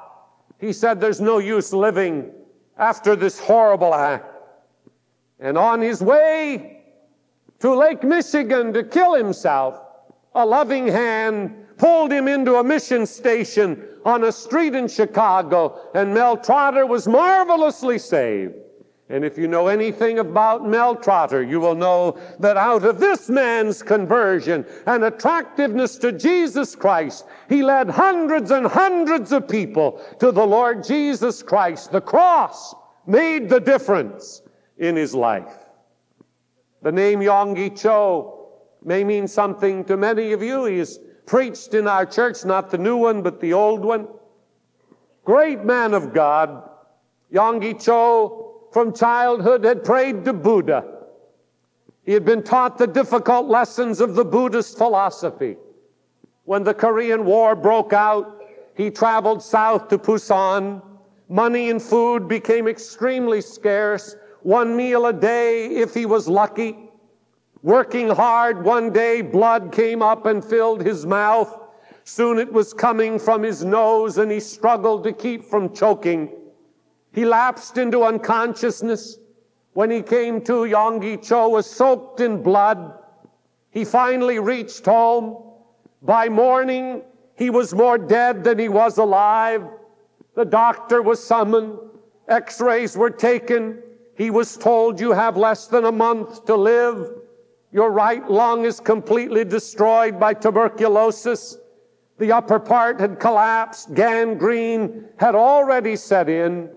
He 0.59 0.73
said, 0.73 0.99
There's 0.99 1.21
no 1.21 1.37
use 1.37 1.73
living 1.73 2.31
after 2.77 3.15
this 3.15 3.39
horrible 3.39 3.93
act. 3.93 4.25
And 5.39 5.57
on 5.57 5.81
his 5.81 6.01
way 6.01 6.83
to 7.59 7.73
Lake 7.73 8.03
Michigan 8.03 8.73
to 8.73 8.83
kill 8.83 9.13
himself, 9.13 9.79
a 10.35 10.45
loving 10.45 10.87
hand 10.87 11.77
pulled 11.77 12.11
him 12.11 12.27
into 12.27 12.55
a 12.55 12.63
mission 12.63 13.05
station 13.05 13.83
on 14.05 14.23
a 14.23 14.31
street 14.31 14.75
in 14.75 14.87
Chicago, 14.87 15.79
and 15.93 16.13
Mel 16.13 16.37
Trotter 16.37 16.85
was 16.85 17.07
marvelously 17.07 17.97
saved. 17.97 18.55
And 19.13 19.23
if 19.23 19.37
you 19.37 19.47
know 19.47 19.67
anything 19.67 20.17
about 20.17 20.67
Mel 20.67 20.95
Trotter, 20.95 21.43
you 21.43 21.59
will 21.59 21.75
know 21.75 22.17
that 22.39 22.57
out 22.57 22.83
of 22.83 22.99
this 22.99 23.29
man's 23.29 23.83
conversion 23.83 24.65
and 24.87 25.03
attractiveness 25.03 25.97
to 25.97 26.11
Jesus 26.11 26.75
Christ, 26.75 27.23
he 27.47 27.61
led 27.61 27.91
hundreds 27.91 28.49
and 28.49 28.65
hundreds 28.65 29.31
of 29.31 29.47
people 29.47 30.03
to 30.17 30.31
the 30.31 30.43
Lord 30.43 30.83
Jesus 30.83 31.43
Christ. 31.43 31.91
The 31.91 32.01
cross 32.01 32.73
made 33.05 33.49
the 33.49 33.59
difference 33.59 34.41
in 34.79 34.95
his 34.95 35.13
life. 35.13 35.59
The 36.81 36.91
name 36.91 37.19
Yonggi 37.19 37.79
Cho 37.79 38.49
may 38.83 39.03
mean 39.03 39.27
something 39.27 39.85
to 39.85 39.95
many 39.95 40.31
of 40.31 40.41
you. 40.41 40.65
He 40.65 40.79
is 40.79 40.99
preached 41.27 41.75
in 41.75 41.87
our 41.87 42.07
church, 42.07 42.45
not 42.45 42.71
the 42.71 42.79
new 42.79 42.97
one, 42.97 43.21
but 43.21 43.39
the 43.39 43.53
old 43.53 43.85
one. 43.85 44.07
Great 45.23 45.63
man 45.63 45.93
of 45.93 46.15
God, 46.15 46.67
Yonggi 47.31 47.79
Cho 47.79 48.42
from 48.73 48.91
childhood 48.91 49.63
had 49.63 49.83
prayed 49.83 50.25
to 50.25 50.33
Buddha. 50.33 50.83
He 52.03 52.11
had 52.11 52.25
been 52.25 52.41
taught 52.43 52.77
the 52.77 52.87
difficult 52.87 53.47
lessons 53.47 54.01
of 54.01 54.15
the 54.15 54.25
Buddhist 54.25 54.77
philosophy. 54.77 55.57
When 56.45 56.63
the 56.63 56.73
Korean 56.73 57.23
War 57.23 57.55
broke 57.55 57.93
out, 57.93 58.41
he 58.75 58.89
traveled 58.89 59.43
south 59.43 59.87
to 59.89 59.97
Pusan. 59.99 60.81
Money 61.29 61.69
and 61.69 61.81
food 61.81 62.27
became 62.27 62.67
extremely 62.67 63.39
scarce. 63.39 64.15
One 64.41 64.75
meal 64.75 65.05
a 65.05 65.13
day 65.13 65.67
if 65.67 65.93
he 65.93 66.05
was 66.05 66.27
lucky. 66.27 66.89
Working 67.61 68.09
hard, 68.09 68.65
one 68.65 68.91
day 68.91 69.21
blood 69.21 69.71
came 69.71 70.01
up 70.01 70.25
and 70.25 70.43
filled 70.43 70.83
his 70.83 71.05
mouth. 71.05 71.57
Soon 72.03 72.39
it 72.39 72.51
was 72.51 72.73
coming 72.73 73.17
from 73.19 73.43
his 73.43 73.63
nose 73.63 74.17
and 74.17 74.29
he 74.29 74.41
struggled 74.41 75.03
to 75.05 75.13
keep 75.13 75.45
from 75.45 75.73
choking. 75.73 76.29
He 77.13 77.25
lapsed 77.25 77.77
into 77.77 78.03
unconsciousness. 78.03 79.19
When 79.73 79.91
he 79.91 80.01
came 80.01 80.41
to, 80.41 80.65
Yonggi 80.65 81.23
Cho 81.23 81.49
was 81.49 81.69
soaked 81.69 82.19
in 82.19 82.41
blood. 82.41 82.93
He 83.69 83.85
finally 83.85 84.39
reached 84.39 84.85
home. 84.85 85.43
By 86.01 86.27
morning, 86.29 87.03
he 87.35 87.49
was 87.49 87.73
more 87.73 87.97
dead 87.97 88.43
than 88.43 88.59
he 88.59 88.67
was 88.67 88.97
alive. 88.97 89.63
The 90.35 90.45
doctor 90.45 91.01
was 91.01 91.23
summoned. 91.23 91.77
X-rays 92.27 92.97
were 92.97 93.09
taken. 93.09 93.81
He 94.15 94.29
was 94.29 94.57
told 94.57 94.99
you 94.99 95.11
have 95.11 95.37
less 95.37 95.67
than 95.67 95.85
a 95.85 95.91
month 95.91 96.45
to 96.45 96.55
live. 96.55 97.11
Your 97.71 97.91
right 97.91 98.27
lung 98.29 98.65
is 98.65 98.79
completely 98.79 99.43
destroyed 99.43 100.19
by 100.19 100.33
tuberculosis. 100.33 101.57
The 102.17 102.31
upper 102.31 102.59
part 102.59 102.99
had 102.99 103.19
collapsed. 103.19 103.93
Gangrene 103.93 105.05
had 105.17 105.35
already 105.35 105.95
set 105.95 106.29
in. 106.29 106.69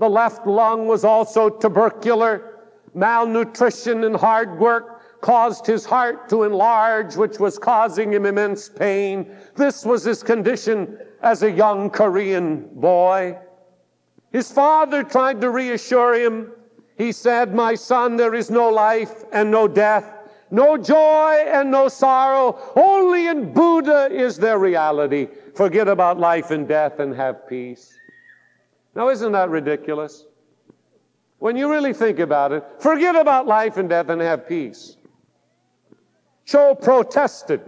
The 0.00 0.08
left 0.08 0.46
lung 0.46 0.86
was 0.86 1.04
also 1.04 1.50
tubercular. 1.50 2.54
Malnutrition 2.94 4.02
and 4.04 4.16
hard 4.16 4.58
work 4.58 5.20
caused 5.20 5.66
his 5.66 5.84
heart 5.84 6.26
to 6.30 6.44
enlarge, 6.44 7.16
which 7.16 7.38
was 7.38 7.58
causing 7.58 8.10
him 8.10 8.24
immense 8.24 8.70
pain. 8.70 9.30
This 9.56 9.84
was 9.84 10.02
his 10.02 10.22
condition 10.22 10.98
as 11.20 11.42
a 11.42 11.50
young 11.50 11.90
Korean 11.90 12.70
boy. 12.72 13.36
His 14.32 14.50
father 14.50 15.02
tried 15.02 15.42
to 15.42 15.50
reassure 15.50 16.14
him. 16.14 16.50
He 16.96 17.12
said, 17.12 17.54
My 17.54 17.74
son, 17.74 18.16
there 18.16 18.34
is 18.34 18.50
no 18.50 18.70
life 18.70 19.24
and 19.34 19.50
no 19.50 19.68
death, 19.68 20.10
no 20.50 20.78
joy 20.78 21.44
and 21.46 21.70
no 21.70 21.88
sorrow. 21.88 22.58
Only 22.74 23.26
in 23.26 23.52
Buddha 23.52 24.08
is 24.10 24.38
there 24.38 24.58
reality. 24.58 25.28
Forget 25.54 25.88
about 25.88 26.18
life 26.18 26.50
and 26.50 26.66
death 26.66 27.00
and 27.00 27.14
have 27.14 27.46
peace. 27.46 27.99
Now, 28.94 29.08
isn't 29.08 29.32
that 29.32 29.50
ridiculous? 29.50 30.24
When 31.38 31.56
you 31.56 31.70
really 31.70 31.92
think 31.92 32.18
about 32.18 32.52
it, 32.52 32.64
forget 32.80 33.16
about 33.16 33.46
life 33.46 33.76
and 33.76 33.88
death 33.88 34.08
and 34.08 34.20
have 34.20 34.46
peace. 34.46 34.96
Cho 36.44 36.74
protested. 36.74 37.62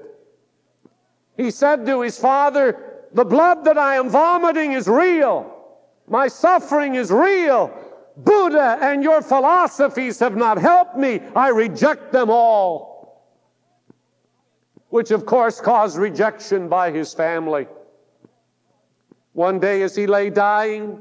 He 1.36 1.50
said 1.50 1.86
to 1.86 2.02
his 2.02 2.18
father, 2.18 3.06
The 3.12 3.24
blood 3.24 3.64
that 3.64 3.78
I 3.78 3.96
am 3.96 4.10
vomiting 4.10 4.72
is 4.72 4.88
real. 4.88 5.48
My 6.08 6.28
suffering 6.28 6.96
is 6.96 7.10
real. 7.10 7.72
Buddha 8.16 8.78
and 8.82 9.02
your 9.02 9.22
philosophies 9.22 10.18
have 10.18 10.36
not 10.36 10.58
helped 10.58 10.96
me. 10.96 11.20
I 11.34 11.48
reject 11.48 12.12
them 12.12 12.28
all. 12.28 13.24
Which, 14.90 15.10
of 15.10 15.24
course, 15.24 15.60
caused 15.60 15.96
rejection 15.96 16.68
by 16.68 16.90
his 16.90 17.14
family. 17.14 17.66
One 19.32 19.58
day, 19.58 19.80
as 19.80 19.96
he 19.96 20.06
lay 20.06 20.28
dying, 20.28 21.00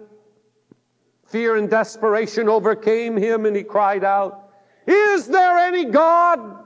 Fear 1.31 1.55
and 1.55 1.69
desperation 1.69 2.49
overcame 2.49 3.15
him, 3.15 3.45
and 3.45 3.55
he 3.55 3.63
cried 3.63 4.03
out, 4.03 4.49
Is 4.85 5.27
there 5.27 5.59
any 5.59 5.85
God? 5.85 6.65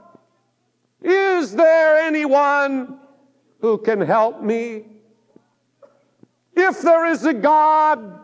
Is 1.00 1.54
there 1.54 1.98
anyone 1.98 2.98
who 3.60 3.78
can 3.78 4.00
help 4.00 4.42
me? 4.42 4.86
If 6.56 6.82
there 6.82 7.06
is 7.06 7.24
a 7.24 7.32
God, 7.32 8.18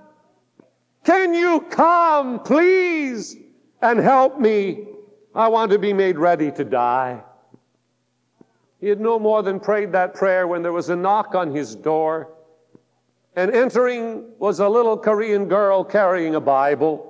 can 1.05 1.33
you 1.33 1.61
come, 1.71 2.41
please, 2.41 3.37
and 3.81 4.01
help 4.01 4.41
me? 4.41 4.89
I 5.35 5.47
want 5.47 5.71
to 5.71 5.79
be 5.79 5.93
made 5.93 6.19
ready 6.19 6.51
to 6.51 6.65
die. 6.65 7.23
He 8.81 8.89
had 8.89 9.01
no 9.01 9.21
more 9.21 9.45
than 9.45 9.61
prayed 9.61 9.93
that 9.93 10.15
prayer 10.15 10.49
when 10.49 10.63
there 10.63 10.73
was 10.73 10.89
a 10.89 10.97
knock 10.97 11.37
on 11.37 11.55
his 11.55 11.77
door. 11.77 12.33
And 13.35 13.51
entering 13.55 14.25
was 14.39 14.61
a 14.61 14.69
little 14.69 14.97
Korean 14.97 15.49
girl 15.49 15.85
carrying 15.85 16.35
a 16.35 16.41
Bible. 16.41 17.09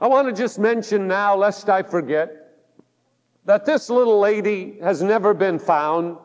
I 0.00 0.06
want 0.06 0.28
to 0.28 0.34
just 0.34 0.58
mention 0.58 1.08
now, 1.08 1.36
lest 1.36 1.68
I 1.68 1.82
forget, 1.82 2.54
that 3.46 3.64
this 3.64 3.88
little 3.88 4.20
lady 4.20 4.78
has 4.80 5.02
never 5.02 5.32
been 5.32 5.58
found. 5.58 6.18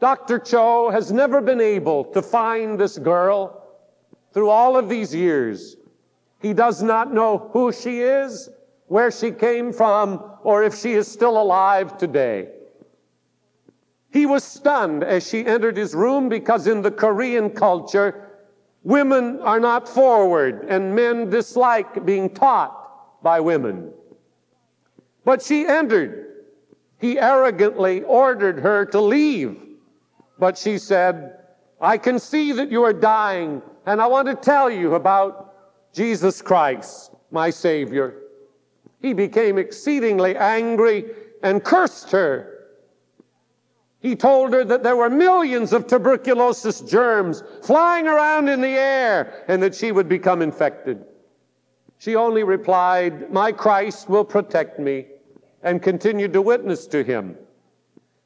Dr. 0.00 0.38
Cho 0.38 0.90
has 0.90 1.10
never 1.10 1.40
been 1.40 1.60
able 1.60 2.04
to 2.04 2.22
find 2.22 2.78
this 2.78 2.98
girl 2.98 3.64
through 4.32 4.50
all 4.50 4.76
of 4.76 4.88
these 4.88 5.14
years. 5.14 5.76
He 6.40 6.54
does 6.54 6.82
not 6.82 7.12
know 7.12 7.50
who 7.52 7.72
she 7.72 8.00
is, 8.00 8.48
where 8.86 9.10
she 9.10 9.32
came 9.32 9.72
from, 9.72 10.22
or 10.42 10.62
if 10.62 10.76
she 10.76 10.92
is 10.92 11.10
still 11.10 11.40
alive 11.40 11.98
today. 11.98 12.48
He 14.14 14.26
was 14.26 14.44
stunned 14.44 15.02
as 15.02 15.28
she 15.28 15.44
entered 15.44 15.76
his 15.76 15.92
room 15.92 16.28
because 16.28 16.68
in 16.68 16.82
the 16.82 16.92
Korean 16.92 17.50
culture, 17.50 18.30
women 18.84 19.40
are 19.40 19.58
not 19.58 19.88
forward 19.88 20.66
and 20.68 20.94
men 20.94 21.30
dislike 21.30 22.06
being 22.06 22.30
taught 22.30 23.24
by 23.24 23.40
women. 23.40 23.90
But 25.24 25.42
she 25.42 25.66
entered. 25.66 26.44
He 27.00 27.18
arrogantly 27.18 28.02
ordered 28.04 28.60
her 28.60 28.86
to 28.86 29.00
leave. 29.00 29.60
But 30.38 30.56
she 30.56 30.78
said, 30.78 31.36
I 31.80 31.98
can 31.98 32.20
see 32.20 32.52
that 32.52 32.70
you 32.70 32.84
are 32.84 32.92
dying, 32.92 33.62
and 33.84 34.00
I 34.00 34.06
want 34.06 34.28
to 34.28 34.36
tell 34.36 34.70
you 34.70 34.94
about 34.94 35.92
Jesus 35.92 36.40
Christ, 36.40 37.10
my 37.32 37.50
Savior. 37.50 38.14
He 39.02 39.12
became 39.12 39.58
exceedingly 39.58 40.36
angry 40.36 41.06
and 41.42 41.64
cursed 41.64 42.12
her 42.12 42.53
he 44.04 44.14
told 44.14 44.52
her 44.52 44.64
that 44.64 44.82
there 44.82 44.96
were 44.96 45.08
millions 45.08 45.72
of 45.72 45.86
tuberculosis 45.86 46.82
germs 46.82 47.42
flying 47.62 48.06
around 48.06 48.50
in 48.50 48.60
the 48.60 48.76
air 48.76 49.42
and 49.48 49.62
that 49.62 49.74
she 49.74 49.92
would 49.92 50.10
become 50.10 50.42
infected. 50.42 51.02
She 51.96 52.14
only 52.14 52.42
replied, 52.42 53.32
My 53.32 53.50
Christ 53.50 54.10
will 54.10 54.26
protect 54.26 54.78
me, 54.78 55.06
and 55.62 55.82
continued 55.82 56.34
to 56.34 56.42
witness 56.42 56.86
to 56.88 57.02
him. 57.02 57.38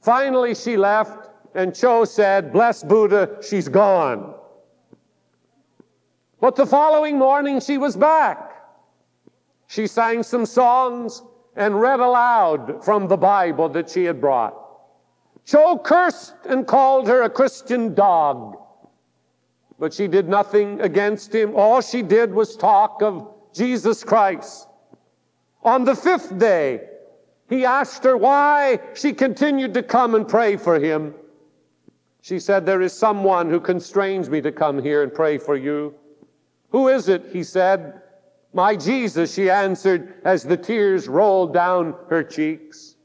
Finally, 0.01 0.57
she 0.57 0.77
left, 0.77 1.29
and 1.55 1.73
Cho 1.73 2.05
said, 2.05 2.53
Bless 2.53 2.83
Buddha, 2.83 3.37
she's 3.41 3.69
gone. 3.69 4.35
But 6.41 6.57
the 6.57 6.67
following 6.67 7.17
morning, 7.17 7.61
she 7.61 7.79
was 7.79 7.97
back. 7.97 8.65
She 9.69 9.87
sang 9.87 10.25
some 10.25 10.45
songs 10.45 11.23
and 11.55 11.81
read 11.81 12.01
aloud 12.01 12.85
from 12.85 13.07
the 13.07 13.17
Bible 13.17 13.69
that 13.69 13.89
she 13.89 14.03
had 14.03 14.21
brought. 14.21 14.58
Cho 15.49 15.79
cursed 15.79 16.35
and 16.45 16.67
called 16.67 17.09
her 17.09 17.23
a 17.23 17.31
Christian 17.31 17.95
dog. 17.95 18.59
But 19.79 19.95
she 19.95 20.07
did 20.07 20.29
nothing 20.29 20.79
against 20.83 21.35
him. 21.35 21.57
All 21.57 21.81
she 21.81 22.03
did 22.03 22.35
was 22.35 22.55
talk 22.55 23.01
of 23.01 23.27
Jesus 23.55 24.05
Christ. 24.05 24.69
On 25.63 25.85
the 25.85 25.95
fifth 25.95 26.37
day, 26.39 26.87
he 27.49 27.65
asked 27.65 28.05
her 28.05 28.15
why 28.15 28.79
she 28.93 29.15
continued 29.15 29.73
to 29.73 29.83
come 29.83 30.15
and 30.15 30.29
pray 30.29 30.59
for 30.59 30.79
him. 30.79 31.15
She 32.21 32.39
said, 32.41 32.67
There 32.67 32.83
is 32.83 32.93
someone 32.93 33.49
who 33.49 33.59
constrains 33.59 34.29
me 34.29 34.43
to 34.43 34.53
come 34.53 34.83
here 34.83 35.03
and 35.03 35.15
pray 35.15 35.39
for 35.39 35.57
you. 35.57 35.95
Who 36.73 36.89
is 36.89 37.09
it? 37.09 37.25
He 37.33 37.43
said. 37.43 38.03
My 38.53 38.77
Jesus, 38.77 39.33
she 39.33 39.49
answered 39.49 40.21
as 40.27 40.43
the 40.43 40.59
tears 40.59 41.09
rolled 41.09 41.55
down 41.55 41.95
her 42.11 42.23
cheeks. 42.23 42.97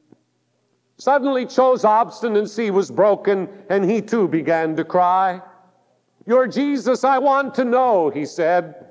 Suddenly, 1.03 1.48
Cho's 1.48 1.83
obstinacy 1.83 2.72
was 2.72 2.89
broken, 2.89 3.50
and 3.69 3.83
he 3.83 4.01
too 4.01 4.25
began 4.25 4.74
to 4.77 4.86
cry. 4.86 5.41
Your 6.25 6.48
Jesus, 6.48 7.03
I 7.03 7.17
want 7.17 7.55
to 7.55 7.65
know, 7.65 8.10
he 8.10 8.25
said. 8.25 8.86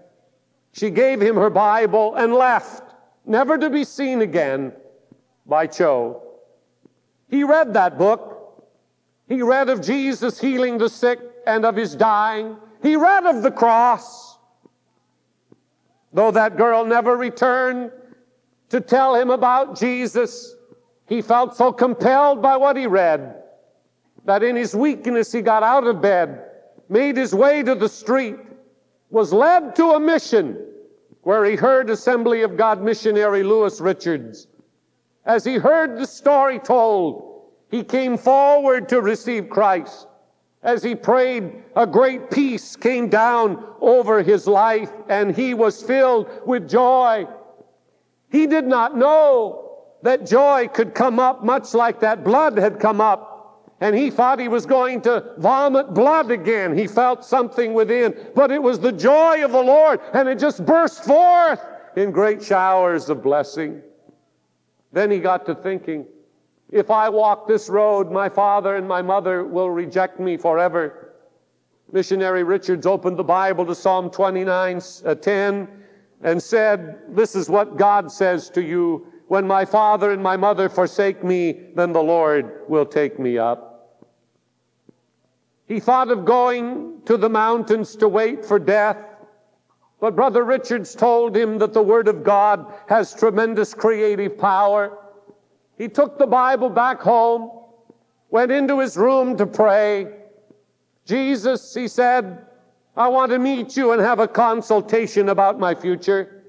She 0.75 0.91
gave 0.91 1.23
him 1.23 1.37
her 1.37 1.49
Bible 1.49 2.15
and 2.17 2.35
left, 2.35 2.83
never 3.25 3.57
to 3.57 3.71
be 3.71 3.85
seen 3.85 4.21
again 4.21 4.75
by 5.47 5.67
Cho. 5.67 6.23
He 7.31 7.45
read 7.45 7.73
that 7.73 7.97
book. 7.97 8.63
He 9.27 9.41
read 9.41 9.71
of 9.71 9.81
Jesus 9.81 10.39
healing 10.39 10.77
the 10.77 10.91
sick 10.91 11.19
and 11.47 11.65
of 11.65 11.77
his 11.77 11.97
dying. 11.97 12.59
He 12.83 12.95
read 12.95 13.25
of 13.25 13.43
the 13.43 13.51
cross. 13.51 14.37
Though 16.13 16.33
that 16.33 16.59
girl 16.59 16.85
never 16.85 17.17
returned 17.17 17.91
to 18.69 18.83
tell 18.83 19.15
him 19.15 19.31
about 19.31 19.79
Jesus, 19.79 20.57
he 21.13 21.21
felt 21.21 21.55
so 21.55 21.71
compelled 21.71 22.41
by 22.41 22.57
what 22.57 22.75
he 22.75 22.87
read 22.87 23.35
that 24.25 24.43
in 24.43 24.57
his 24.57 24.75
weakness 24.75 25.31
he 25.31 25.43
got 25.43 25.63
out 25.63 25.87
of 25.87 26.01
bed, 26.01 26.43
made 26.89 27.19
his 27.19 27.35
way 27.35 27.63
to 27.63 27.75
the 27.75 27.89
street, 27.89 28.37
was 29.11 29.31
led 29.31 29.77
to 29.77 29.91
a 29.91 30.01
mission 30.01 30.57
where 31.21 31.45
he 31.45 31.55
heard 31.55 31.91
Assembly 31.91 32.41
of 32.41 32.57
God 32.57 32.81
missionary 32.83 33.43
Lewis 33.43 33.79
Richards. 33.79 34.47
As 35.27 35.45
he 35.45 35.57
heard 35.57 35.99
the 35.99 36.07
story 36.07 36.59
told, 36.59 37.43
he 37.71 37.85
came 37.85 38.17
forward 38.17 38.89
to 38.89 39.03
receive 39.03 39.51
Christ. 39.51 40.07
As 40.63 40.83
he 40.83 40.95
prayed, 40.95 41.63
a 41.77 41.87
great 41.87 42.31
peace 42.31 42.75
came 42.75 43.11
down 43.11 43.63
over 43.83 44.23
his 44.23 44.47
life 44.47 44.91
and 45.11 45.37
he 45.37 45.53
was 45.53 45.83
filled 45.83 46.31
with 46.47 46.71
joy. 46.71 47.27
He 48.31 48.47
did 48.47 48.67
not 48.67 48.97
know 48.97 49.62
that 50.03 50.27
joy 50.27 50.69
could 50.69 50.95
come 50.95 51.19
up 51.19 51.45
much 51.45 51.75
like 51.75 52.01
that 52.01 52.25
blood 52.25 52.57
had 52.59 52.81
come 52.81 53.01
up. 53.01 53.31
And 53.81 53.97
he 53.97 54.11
thought 54.11 54.39
he 54.39 54.49
was 54.49 54.65
going 54.65 55.01
to 55.03 55.35
vomit 55.39 55.93
blood 55.93 56.31
again. 56.31 56.77
He 56.77 56.87
felt 56.87 57.25
something 57.25 57.75
within, 57.75 58.31
but 58.35 58.53
it 58.53 58.63
was 58.63 58.79
the 58.79 58.93
joy 58.93 59.45
of 59.45 59.51
the 59.51 59.63
Lord 59.63 60.01
and 60.15 60.29
it 60.29 60.39
just 60.39 60.65
burst 60.65 61.05
forth 61.05 61.61
in 61.97 62.13
great 62.13 62.43
showers 62.43 63.09
of 63.09 63.23
blessing. 63.23 63.83
Then 64.93 65.11
he 65.11 65.19
got 65.19 65.47
to 65.47 65.55
thinking, 65.55 66.07
if 66.71 66.91
I 66.91 67.09
walk 67.09 67.49
this 67.49 67.69
road, 67.69 68.11
my 68.11 68.29
father 68.29 68.77
and 68.77 68.87
my 68.87 69.03
mother 69.03 69.45
will 69.45 69.71
reject 69.71 70.21
me 70.21 70.37
forever. 70.37 71.15
Missionary 71.93 72.45
Richards 72.45 72.87
opened 72.87 73.19
the 73.19 73.25
Bible 73.25 73.67
to 73.67 73.75
Psalm 73.75 74.11
29, 74.11 74.81
uh, 75.05 75.15
10, 75.15 75.69
and 76.23 76.43
said, 76.43 77.01
This 77.09 77.37
is 77.37 77.51
what 77.51 77.77
God 77.77 78.11
says 78.11 78.49
to 78.51 78.63
you. 78.63 79.12
When 79.33 79.47
my 79.47 79.65
father 79.65 80.11
and 80.11 80.23
my 80.23 80.37
mother 80.37 80.69
forsake 80.69 81.25
me, 81.25 81.53
then 81.75 81.95
the 81.95 82.03
Lord 82.03 82.69
will 82.69 82.85
take 82.85 83.19
me 83.19 83.39
up. 83.39 83.97
He 85.67 85.81
thought 85.81 86.11
of 86.11 86.27
going 86.27 87.01
to 87.07 87.17
the 87.17 87.31
mountains 87.31 87.97
to 87.97 88.09
wait 88.09 88.45
for 88.45 88.59
death. 88.59 88.99
But 90.01 90.17
Brother 90.17 90.45
Richards 90.45 90.95
told 90.95 91.35
him 91.35 91.57
that 91.61 91.73
the 91.73 91.81
Word 91.81 92.09
of 92.09 92.23
God 92.23 92.75
has 92.91 93.15
tremendous 93.15 93.73
creative 93.73 94.37
power. 94.37 94.99
He 95.79 95.89
took 95.89 96.19
the 96.19 96.27
Bible 96.27 96.69
back 96.69 97.01
home, 97.01 97.51
went 98.29 98.53
into 98.53 98.81
his 98.81 98.99
room 98.99 99.39
to 99.39 99.47
pray. 99.47 100.09
Jesus, 101.07 101.73
he 101.73 101.89
said, 101.89 102.45
I 102.99 103.09
want 103.09 103.33
to 103.33 103.39
meet 103.39 103.79
you 103.79 103.93
and 103.93 104.03
have 104.03 104.21
a 104.21 104.29
consultation 104.29 105.31
about 105.31 105.59
my 105.59 105.75
future. 105.75 106.42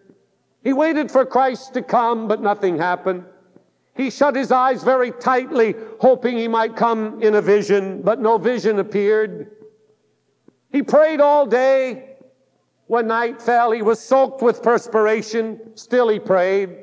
He 0.64 0.74
waited 0.74 1.12
for 1.12 1.26
Christ 1.26 1.74
to 1.74 1.82
come, 1.82 2.28
but 2.28 2.42
nothing 2.42 2.78
happened. 2.78 3.26
He 3.96 4.10
shut 4.10 4.36
his 4.36 4.52
eyes 4.52 4.84
very 4.84 5.12
tightly, 5.12 5.76
hoping 6.00 6.38
he 6.38 6.48
might 6.48 6.76
come 6.76 7.22
in 7.22 7.36
a 7.36 7.42
vision, 7.42 8.02
but 8.02 8.20
no 8.20 8.38
vision 8.38 8.80
appeared. 8.80 9.52
He 10.72 10.82
prayed 10.82 11.22
all 11.22 11.46
day. 11.46 12.16
When 12.88 13.08
night 13.08 13.42
fell, 13.42 13.72
he 13.72 13.82
was 13.82 14.00
soaked 14.00 14.42
with 14.42 14.64
perspiration. 14.64 15.76
Still 15.76 16.10
he 16.10 16.20
prayed. 16.20 16.78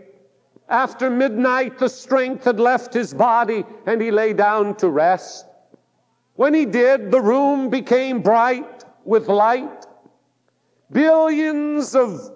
After 0.69 1.11
midnight, 1.11 1.79
the 1.79 1.89
strength 1.89 2.45
had 2.45 2.61
left 2.61 2.95
his 2.95 3.13
body 3.13 3.65
and 3.87 4.01
he 4.01 4.11
lay 4.13 4.33
down 4.33 4.77
to 4.77 4.89
rest. 4.89 5.47
When 6.37 6.55
he 6.55 6.65
did, 6.65 7.11
the 7.11 7.21
room 7.21 7.71
became 7.71 8.23
bright 8.23 8.85
with 9.05 9.29
light. 9.29 9.87
Billions 10.93 11.95
of 11.95 12.31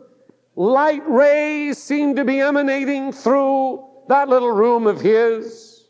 light 0.57 1.03
rays 1.09 1.79
seemed 1.79 2.17
to 2.17 2.25
be 2.25 2.41
emanating 2.41 3.13
through 3.13 3.85
that 4.09 4.29
little 4.29 4.53
room 4.53 4.87
of 4.87 5.01
his. 5.01 5.89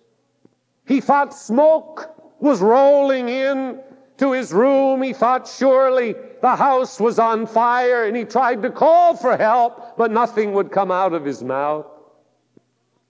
He 0.86 1.00
thought 1.00 1.34
smoke 1.34 2.10
was 2.40 2.60
rolling 2.60 3.28
in 3.28 3.80
to 4.18 4.32
his 4.32 4.52
room. 4.52 5.02
He 5.02 5.12
thought 5.12 5.48
surely 5.48 6.14
the 6.40 6.56
house 6.56 7.00
was 7.00 7.18
on 7.18 7.46
fire 7.46 8.04
and 8.04 8.16
he 8.16 8.24
tried 8.24 8.62
to 8.62 8.70
call 8.70 9.16
for 9.16 9.36
help, 9.36 9.96
but 9.96 10.10
nothing 10.10 10.52
would 10.52 10.70
come 10.70 10.90
out 10.90 11.12
of 11.12 11.24
his 11.24 11.42
mouth. 11.42 11.86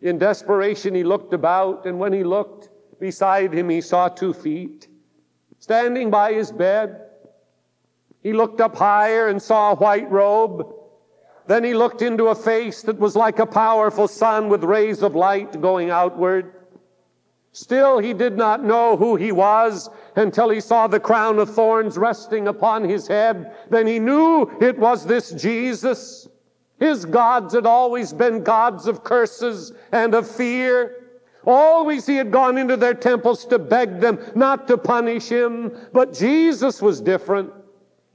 In 0.00 0.18
desperation, 0.18 0.94
he 0.94 1.02
looked 1.02 1.32
about, 1.32 1.86
and 1.86 1.98
when 1.98 2.12
he 2.12 2.24
looked 2.24 2.68
beside 3.00 3.52
him, 3.54 3.70
he 3.70 3.80
saw 3.80 4.08
two 4.08 4.34
feet 4.34 4.88
standing 5.58 6.10
by 6.10 6.34
his 6.34 6.52
bed. 6.52 7.00
He 8.22 8.34
looked 8.34 8.60
up 8.60 8.76
higher 8.76 9.28
and 9.28 9.40
saw 9.40 9.72
a 9.72 9.76
white 9.76 10.10
robe. 10.10 10.74
Then 11.46 11.62
he 11.64 11.74
looked 11.74 12.00
into 12.00 12.28
a 12.28 12.34
face 12.34 12.82
that 12.82 12.98
was 12.98 13.16
like 13.16 13.38
a 13.38 13.46
powerful 13.46 14.08
sun 14.08 14.48
with 14.48 14.64
rays 14.64 15.02
of 15.02 15.14
light 15.14 15.60
going 15.60 15.90
outward. 15.90 16.52
Still, 17.52 17.98
he 17.98 18.14
did 18.14 18.36
not 18.36 18.64
know 18.64 18.96
who 18.96 19.14
he 19.14 19.30
was 19.30 19.88
until 20.16 20.48
he 20.48 20.60
saw 20.60 20.86
the 20.86 20.98
crown 20.98 21.38
of 21.38 21.54
thorns 21.54 21.96
resting 21.96 22.48
upon 22.48 22.82
his 22.82 23.06
head. 23.06 23.54
Then 23.70 23.86
he 23.86 23.98
knew 24.00 24.50
it 24.60 24.76
was 24.78 25.06
this 25.06 25.30
Jesus. 25.30 26.28
His 26.80 27.04
gods 27.04 27.54
had 27.54 27.66
always 27.66 28.12
been 28.12 28.42
gods 28.42 28.88
of 28.88 29.04
curses 29.04 29.72
and 29.92 30.14
of 30.14 30.28
fear. 30.28 31.04
Always 31.46 32.06
he 32.06 32.16
had 32.16 32.32
gone 32.32 32.58
into 32.58 32.76
their 32.76 32.94
temples 32.94 33.44
to 33.46 33.58
beg 33.58 34.00
them 34.00 34.18
not 34.34 34.66
to 34.66 34.76
punish 34.76 35.28
him. 35.28 35.76
But 35.92 36.12
Jesus 36.12 36.82
was 36.82 37.00
different. 37.00 37.52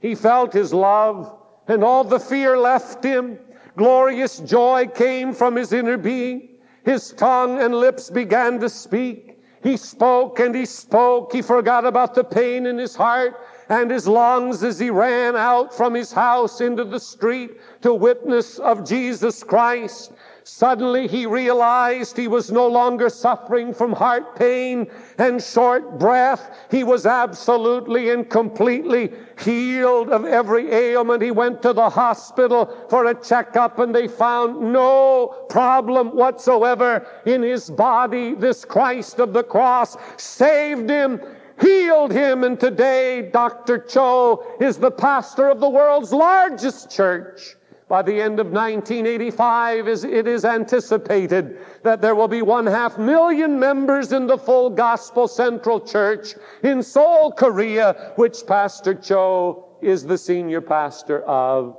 He 0.00 0.14
felt 0.14 0.52
his 0.52 0.74
love 0.74 1.39
and 1.70 1.84
all 1.84 2.02
the 2.02 2.18
fear 2.18 2.58
left 2.58 3.04
him. 3.04 3.38
Glorious 3.76 4.40
joy 4.40 4.88
came 4.92 5.32
from 5.32 5.54
his 5.54 5.72
inner 5.72 5.96
being. 5.96 6.48
His 6.84 7.12
tongue 7.12 7.60
and 7.62 7.72
lips 7.74 8.10
began 8.10 8.58
to 8.58 8.68
speak. 8.68 9.38
He 9.62 9.76
spoke 9.76 10.40
and 10.40 10.52
he 10.52 10.66
spoke. 10.66 11.32
He 11.32 11.42
forgot 11.42 11.86
about 11.86 12.14
the 12.14 12.24
pain 12.24 12.66
in 12.66 12.76
his 12.76 12.96
heart 12.96 13.40
and 13.68 13.88
his 13.88 14.08
lungs 14.08 14.64
as 14.64 14.80
he 14.80 14.90
ran 14.90 15.36
out 15.36 15.72
from 15.72 15.94
his 15.94 16.12
house 16.12 16.60
into 16.60 16.84
the 16.84 16.98
street 16.98 17.52
to 17.82 17.94
witness 17.94 18.58
of 18.58 18.84
Jesus 18.84 19.44
Christ. 19.44 20.12
Suddenly 20.44 21.06
he 21.06 21.26
realized 21.26 22.16
he 22.16 22.28
was 22.28 22.50
no 22.50 22.66
longer 22.66 23.08
suffering 23.08 23.74
from 23.74 23.92
heart 23.92 24.36
pain 24.36 24.90
and 25.18 25.42
short 25.42 25.98
breath. 25.98 26.50
He 26.70 26.84
was 26.84 27.06
absolutely 27.06 28.10
and 28.10 28.28
completely 28.28 29.12
healed 29.42 30.08
of 30.10 30.24
every 30.24 30.72
ailment. 30.72 31.22
He 31.22 31.30
went 31.30 31.62
to 31.62 31.72
the 31.72 31.90
hospital 31.90 32.74
for 32.88 33.06
a 33.06 33.14
checkup 33.14 33.78
and 33.78 33.94
they 33.94 34.08
found 34.08 34.72
no 34.72 35.46
problem 35.48 36.16
whatsoever 36.16 37.06
in 37.26 37.42
his 37.42 37.68
body. 37.70 38.34
This 38.34 38.64
Christ 38.64 39.18
of 39.20 39.32
the 39.32 39.44
cross 39.44 39.96
saved 40.16 40.88
him 40.88 41.20
healed 41.60 42.12
him. 42.12 42.44
And 42.44 42.58
today, 42.58 43.30
Dr. 43.32 43.78
Cho 43.78 44.44
is 44.60 44.78
the 44.78 44.90
pastor 44.90 45.48
of 45.48 45.60
the 45.60 45.68
world's 45.68 46.12
largest 46.12 46.90
church. 46.90 47.56
By 47.90 48.02
the 48.02 48.22
end 48.22 48.38
of 48.38 48.52
1985, 48.52 49.88
it 49.88 50.28
is 50.28 50.44
anticipated 50.44 51.58
that 51.82 52.00
there 52.00 52.14
will 52.14 52.28
be 52.28 52.40
one 52.40 52.64
half 52.64 52.96
million 52.98 53.58
members 53.58 54.12
in 54.12 54.28
the 54.28 54.38
Full 54.38 54.70
Gospel 54.70 55.26
Central 55.26 55.80
Church 55.80 56.36
in 56.62 56.84
Seoul, 56.84 57.32
Korea, 57.32 58.12
which 58.14 58.46
Pastor 58.46 58.94
Cho 58.94 59.76
is 59.82 60.04
the 60.04 60.16
senior 60.16 60.60
pastor 60.60 61.22
of. 61.22 61.76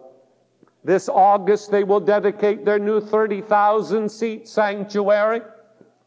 This 0.84 1.08
August, 1.08 1.72
they 1.72 1.86
will 1.86 2.02
dedicate 2.02 2.66
their 2.66 2.80
new 2.80 3.00
30,000 3.00 4.12
seat 4.12 4.50
sanctuary. 4.50 5.40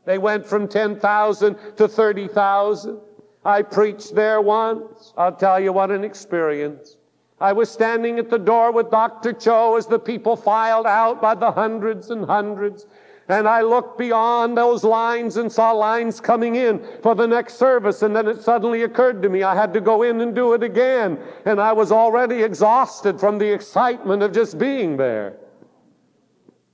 They 0.04 0.18
went 0.18 0.44
from 0.44 0.68
10,000 0.68 1.56
to 1.76 1.88
30,000. 1.88 3.00
I 3.42 3.62
preached 3.62 4.14
there 4.14 4.42
once. 4.42 5.14
I'll 5.16 5.34
tell 5.34 5.58
you 5.58 5.72
what 5.72 5.90
an 5.90 6.04
experience. 6.04 6.98
I 7.44 7.52
was 7.52 7.68
standing 7.70 8.18
at 8.18 8.30
the 8.30 8.38
door 8.38 8.72
with 8.72 8.90
Dr. 8.90 9.34
Cho 9.34 9.76
as 9.76 9.86
the 9.86 9.98
people 9.98 10.34
filed 10.34 10.86
out 10.86 11.20
by 11.20 11.34
the 11.34 11.52
hundreds 11.52 12.08
and 12.08 12.24
hundreds. 12.24 12.86
And 13.28 13.46
I 13.46 13.60
looked 13.60 13.98
beyond 13.98 14.56
those 14.56 14.82
lines 14.82 15.36
and 15.36 15.52
saw 15.52 15.72
lines 15.72 16.20
coming 16.20 16.54
in 16.54 16.82
for 17.02 17.14
the 17.14 17.26
next 17.26 17.56
service. 17.56 18.00
And 18.00 18.16
then 18.16 18.28
it 18.28 18.40
suddenly 18.40 18.84
occurred 18.84 19.20
to 19.20 19.28
me 19.28 19.42
I 19.42 19.54
had 19.54 19.74
to 19.74 19.82
go 19.82 20.04
in 20.04 20.22
and 20.22 20.34
do 20.34 20.54
it 20.54 20.62
again. 20.62 21.18
And 21.44 21.60
I 21.60 21.74
was 21.74 21.92
already 21.92 22.42
exhausted 22.42 23.20
from 23.20 23.36
the 23.36 23.52
excitement 23.52 24.22
of 24.22 24.32
just 24.32 24.58
being 24.58 24.96
there. 24.96 25.36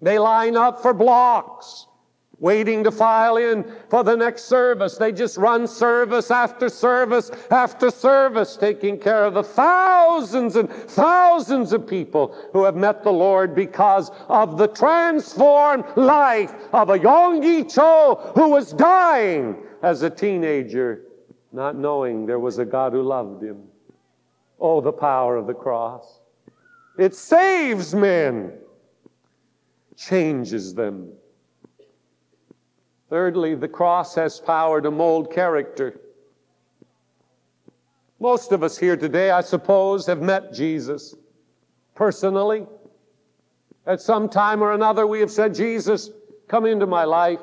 They 0.01 0.21
line 0.21 0.57
up 0.57 0.81
for 0.83 0.95
blocks. 0.95 1.89
Waiting 2.41 2.83
to 2.83 2.91
file 2.91 3.37
in 3.37 3.71
for 3.89 4.03
the 4.03 4.17
next 4.17 4.45
service. 4.45 4.97
They 4.97 5.13
just 5.13 5.37
run 5.37 5.67
service 5.67 6.31
after 6.31 6.69
service 6.69 7.31
after 7.51 7.91
service, 7.91 8.57
taking 8.57 8.99
care 8.99 9.25
of 9.25 9.35
the 9.35 9.43
thousands 9.43 10.57
and 10.57 10.69
thousands 10.71 11.73
of 11.73 11.87
people 11.87 12.35
who 12.53 12.65
have 12.65 12.77
met 12.77 13.05
the 13.05 13.13
Lord 13.13 13.55
because 13.55 14.11
of 14.29 14.57
the 14.57 14.69
transformed 14.69 15.85
life 15.97 16.53
of 16.73 16.91
a 16.91 16.99
Yonggi 16.99 17.73
Cho 17.73 18.33
who 18.35 18.49
was 18.49 18.73
dying 18.73 19.57
as 19.83 20.03
a 20.03 20.11
teenager, 20.11 21.03
not 21.53 21.77
knowing 21.77 22.27
there 22.27 22.39
was 22.39 22.59
a 22.59 22.65
God 22.65 22.93
who 22.93 23.03
loved 23.03 23.43
him. 23.43 23.65
Oh, 24.59 24.81
the 24.81 24.93
power 24.93 25.37
of 25.37 25.47
the 25.47 25.55
cross. 25.55 26.21
It 26.99 27.15
saves 27.15 27.95
men, 27.95 28.53
changes 29.97 30.75
them 30.75 31.13
Thirdly, 33.11 33.57
the 33.57 33.69
cross 33.69 34.15
has 34.15 34.39
power 34.39 34.81
to 34.81 34.91
mold 34.93 35.33
character. 35.33 36.01
Most 38.21 38.53
of 38.53 38.63
us 38.63 38.79
here 38.79 38.97
today, 38.97 39.33
I 39.33 39.41
suppose, 39.41 40.07
have 40.07 40.23
met 40.23 40.53
Jesus 40.53 41.17
personally. 41.97 42.67
At 43.85 44.01
some 44.01 44.29
time 44.29 44.63
or 44.63 44.73
another, 44.73 45.09
we 45.09 45.19
have 45.21 45.31
said, 45.31 45.55
Jesus, 45.55 46.11
come 46.47 46.67
into 46.67 46.87
my 46.87 47.03
life. 47.03 47.41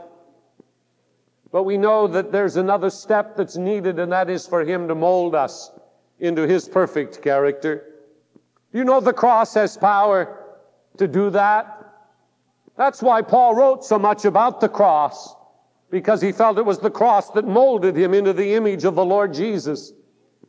But 1.51 1.63
we 1.63 1.77
know 1.77 2.07
that 2.07 2.31
there's 2.31 2.55
another 2.55 2.89
step 2.89 3.35
that's 3.35 3.57
needed, 3.57 3.99
and 3.99 4.11
that 4.13 4.29
is 4.29 4.47
for 4.47 4.63
Him 4.63 4.87
to 4.87 4.95
mold 4.95 5.35
us 5.35 5.71
into 6.19 6.47
His 6.47 6.69
perfect 6.69 7.21
character. 7.21 7.83
You 8.71 8.85
know, 8.85 9.01
the 9.01 9.13
cross 9.13 9.53
has 9.55 9.75
power 9.75 10.45
to 10.97 11.09
do 11.09 11.29
that. 11.31 11.73
That's 12.77 13.01
why 13.01 13.21
Paul 13.21 13.55
wrote 13.55 13.83
so 13.83 13.99
much 13.99 14.23
about 14.23 14.61
the 14.61 14.69
cross 14.69 15.35
because 15.89 16.21
he 16.21 16.31
felt 16.31 16.57
it 16.57 16.65
was 16.65 16.79
the 16.79 16.89
cross 16.89 17.31
that 17.31 17.47
molded 17.47 17.95
him 17.95 18.13
into 18.13 18.33
the 18.33 18.53
image 18.53 18.83
of 18.83 18.95
the 18.95 19.05
Lord 19.05 19.33
Jesus. 19.33 19.93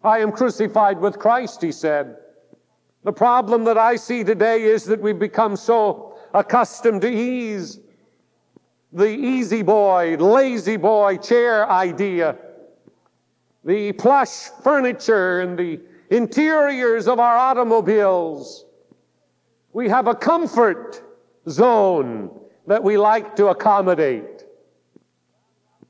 I 0.03 0.18
am 0.18 0.33
crucified 0.33 0.98
with 0.98 1.18
Christ, 1.18 1.62
he 1.62 1.72
said. 1.72 2.16
The 3.05 3.12
problem 3.12 3.64
that 3.64 3.79
I 3.79 3.96
see 3.96 4.24
today 4.24 4.64
is 4.64 4.85
that 4.87 5.01
we've 5.01 5.18
become 5.18 5.57
so 5.57 6.18
accustomed 6.35 7.03
to 7.03 7.09
ease. 7.09 7.81
The 8.92 9.09
easy 9.09 9.62
boy, 9.62 10.16
lazy 10.16 10.77
boy 10.77 11.18
chair 11.18 11.70
idea. 11.70 12.37
The 13.64 13.92
plush 13.92 14.48
furniture 14.62 15.40
and 15.40 15.59
the 15.59 15.81
interiors 16.11 17.07
of 17.07 17.20
our 17.20 17.37
automobiles. 17.37 18.64
We 19.72 19.88
have 19.88 20.07
a 20.07 20.14
comfort 20.14 21.03
zone 21.48 22.31
that 22.66 22.83
we 22.83 22.96
like 22.96 23.37
to 23.37 23.48
accommodate. 23.48 24.38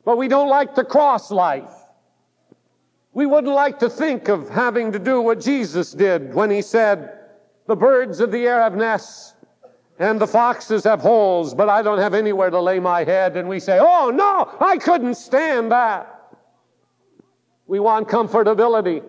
But 0.08 0.16
we 0.16 0.26
don't 0.26 0.48
like 0.48 0.74
the 0.74 0.84
cross 0.84 1.30
life. 1.30 1.70
We 3.12 3.26
wouldn't 3.26 3.52
like 3.52 3.78
to 3.80 3.90
think 3.90 4.28
of 4.28 4.48
having 4.48 4.90
to 4.92 4.98
do 4.98 5.20
what 5.20 5.38
Jesus 5.38 5.92
did 5.92 6.32
when 6.32 6.50
he 6.50 6.62
said, 6.62 7.12
The 7.66 7.76
birds 7.76 8.18
of 8.20 8.32
the 8.32 8.46
air 8.46 8.62
have 8.62 8.74
nests 8.74 9.34
and 9.98 10.18
the 10.18 10.26
foxes 10.26 10.82
have 10.84 11.02
holes, 11.02 11.52
but 11.52 11.68
I 11.68 11.82
don't 11.82 11.98
have 11.98 12.14
anywhere 12.14 12.48
to 12.48 12.58
lay 12.58 12.80
my 12.80 13.04
head. 13.04 13.36
And 13.36 13.50
we 13.50 13.60
say, 13.60 13.80
Oh, 13.82 14.08
no, 14.08 14.50
I 14.64 14.78
couldn't 14.78 15.16
stand 15.16 15.72
that. 15.72 16.38
We 17.66 17.78
want 17.78 18.08
comfortability. 18.08 19.04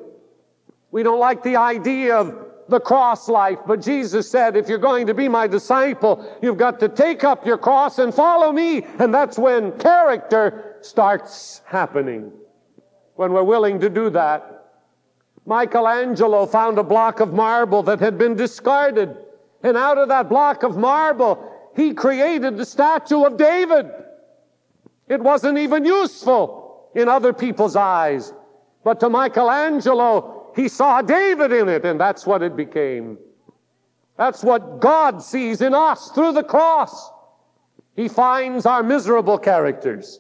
We 0.92 1.02
don't 1.02 1.22
like 1.22 1.44
the 1.44 1.56
idea 1.56 2.18
of 2.18 2.46
the 2.68 2.82
cross 2.82 3.30
life. 3.30 3.60
But 3.66 3.82
Jesus 3.82 4.30
said, 4.30 4.58
if 4.58 4.68
you're 4.68 4.78
going 4.78 5.08
to 5.08 5.14
be 5.14 5.30
my 5.30 5.48
disciple, 5.48 6.38
you've 6.42 6.58
got 6.58 6.80
to 6.82 6.90
take 6.90 7.24
up 7.24 7.46
your 7.46 7.58
cross 7.58 8.00
and 8.00 8.14
follow 8.14 8.52
me. 8.52 8.84
And 9.00 9.14
that's 9.14 9.40
when 9.40 9.72
character 9.80 10.69
starts 10.86 11.62
happening. 11.66 12.32
When 13.16 13.34
we're 13.34 13.44
willing 13.44 13.80
to 13.82 13.90
do 13.90 14.10
that. 14.12 14.56
Michelangelo 15.46 16.46
found 16.46 16.78
a 16.78 16.84
block 16.84 17.20
of 17.20 17.34
marble 17.34 17.84
that 17.84 18.00
had 18.00 18.18
been 18.18 18.36
discarded. 18.36 19.16
And 19.64 19.76
out 19.76 19.98
of 19.98 20.10
that 20.10 20.30
block 20.30 20.64
of 20.64 20.78
marble, 20.78 21.52
he 21.76 21.94
created 21.94 22.58
the 22.58 22.66
statue 22.66 23.24
of 23.24 23.38
David. 23.38 23.90
It 25.08 25.22
wasn't 25.22 25.58
even 25.58 25.86
useful 25.86 26.90
in 26.96 27.10
other 27.10 27.34
people's 27.34 27.76
eyes. 27.76 28.34
But 28.84 29.00
to 29.02 29.10
Michelangelo, 29.10 30.52
he 30.56 30.68
saw 30.68 31.02
David 31.02 31.52
in 31.52 31.68
it, 31.68 31.86
and 31.86 32.00
that's 32.00 32.26
what 32.26 32.42
it 32.42 32.56
became. 32.56 33.18
That's 34.18 34.44
what 34.44 34.80
God 34.80 35.22
sees 35.22 35.62
in 35.62 35.74
us 35.74 36.12
through 36.12 36.34
the 36.34 36.44
cross. 36.44 37.12
He 37.96 38.08
finds 38.08 38.66
our 38.66 38.84
miserable 38.84 39.38
characters. 39.38 40.20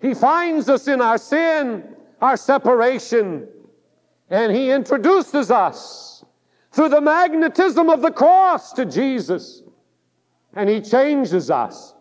He 0.00 0.14
finds 0.14 0.68
us 0.68 0.88
in 0.88 1.00
our 1.00 1.18
sin, 1.18 1.96
our 2.20 2.36
separation, 2.36 3.48
and 4.30 4.54
He 4.54 4.70
introduces 4.70 5.50
us 5.50 6.24
through 6.72 6.90
the 6.90 7.00
magnetism 7.00 7.88
of 7.88 8.02
the 8.02 8.10
cross 8.10 8.72
to 8.74 8.84
Jesus. 8.84 9.62
And 10.54 10.68
He 10.68 10.80
changes 10.80 11.50
us. 11.50 11.94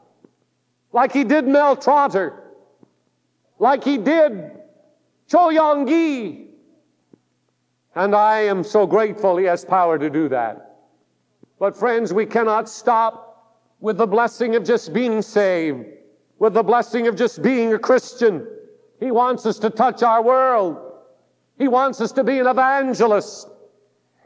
Like 0.92 1.12
He 1.12 1.24
did 1.24 1.48
Mel 1.48 1.76
Trotter, 1.76 2.44
like 3.60 3.84
He 3.84 3.98
did 3.98 4.52
Cho 5.28 5.50
Yong 5.50 5.88
Gi, 5.88 6.48
and 7.96 8.16
I 8.16 8.42
am 8.42 8.64
so 8.64 8.86
grateful 8.86 9.38
He 9.38 9.46
has 9.46 9.66
power 9.66 9.98
to 9.98 10.10
do 10.10 10.30
that. 10.30 10.80
But 11.60 11.76
friends, 11.76 12.14
we 12.14 12.26
cannot 12.26 12.68
stop 12.68 13.62
with 13.80 13.98
the 13.98 14.08
blessing 14.08 14.56
of 14.56 14.64
just 14.64 14.94
being 14.94 15.22
saved, 15.22 15.86
with 16.40 16.54
the 16.54 16.64
blessing 16.64 17.08
of 17.08 17.16
just 17.16 17.42
being 17.42 17.74
a 17.74 17.80
Christian. 17.80 18.48
He 19.00 19.12
wants 19.12 19.46
us 19.46 19.60
to 19.60 19.70
touch 19.70 20.04
our 20.04 20.22
world. 20.22 20.78
He 21.58 21.68
wants 21.68 22.02
us 22.02 22.12
to 22.14 22.24
be 22.24 22.40
an 22.40 22.48
evangelist. 22.48 23.48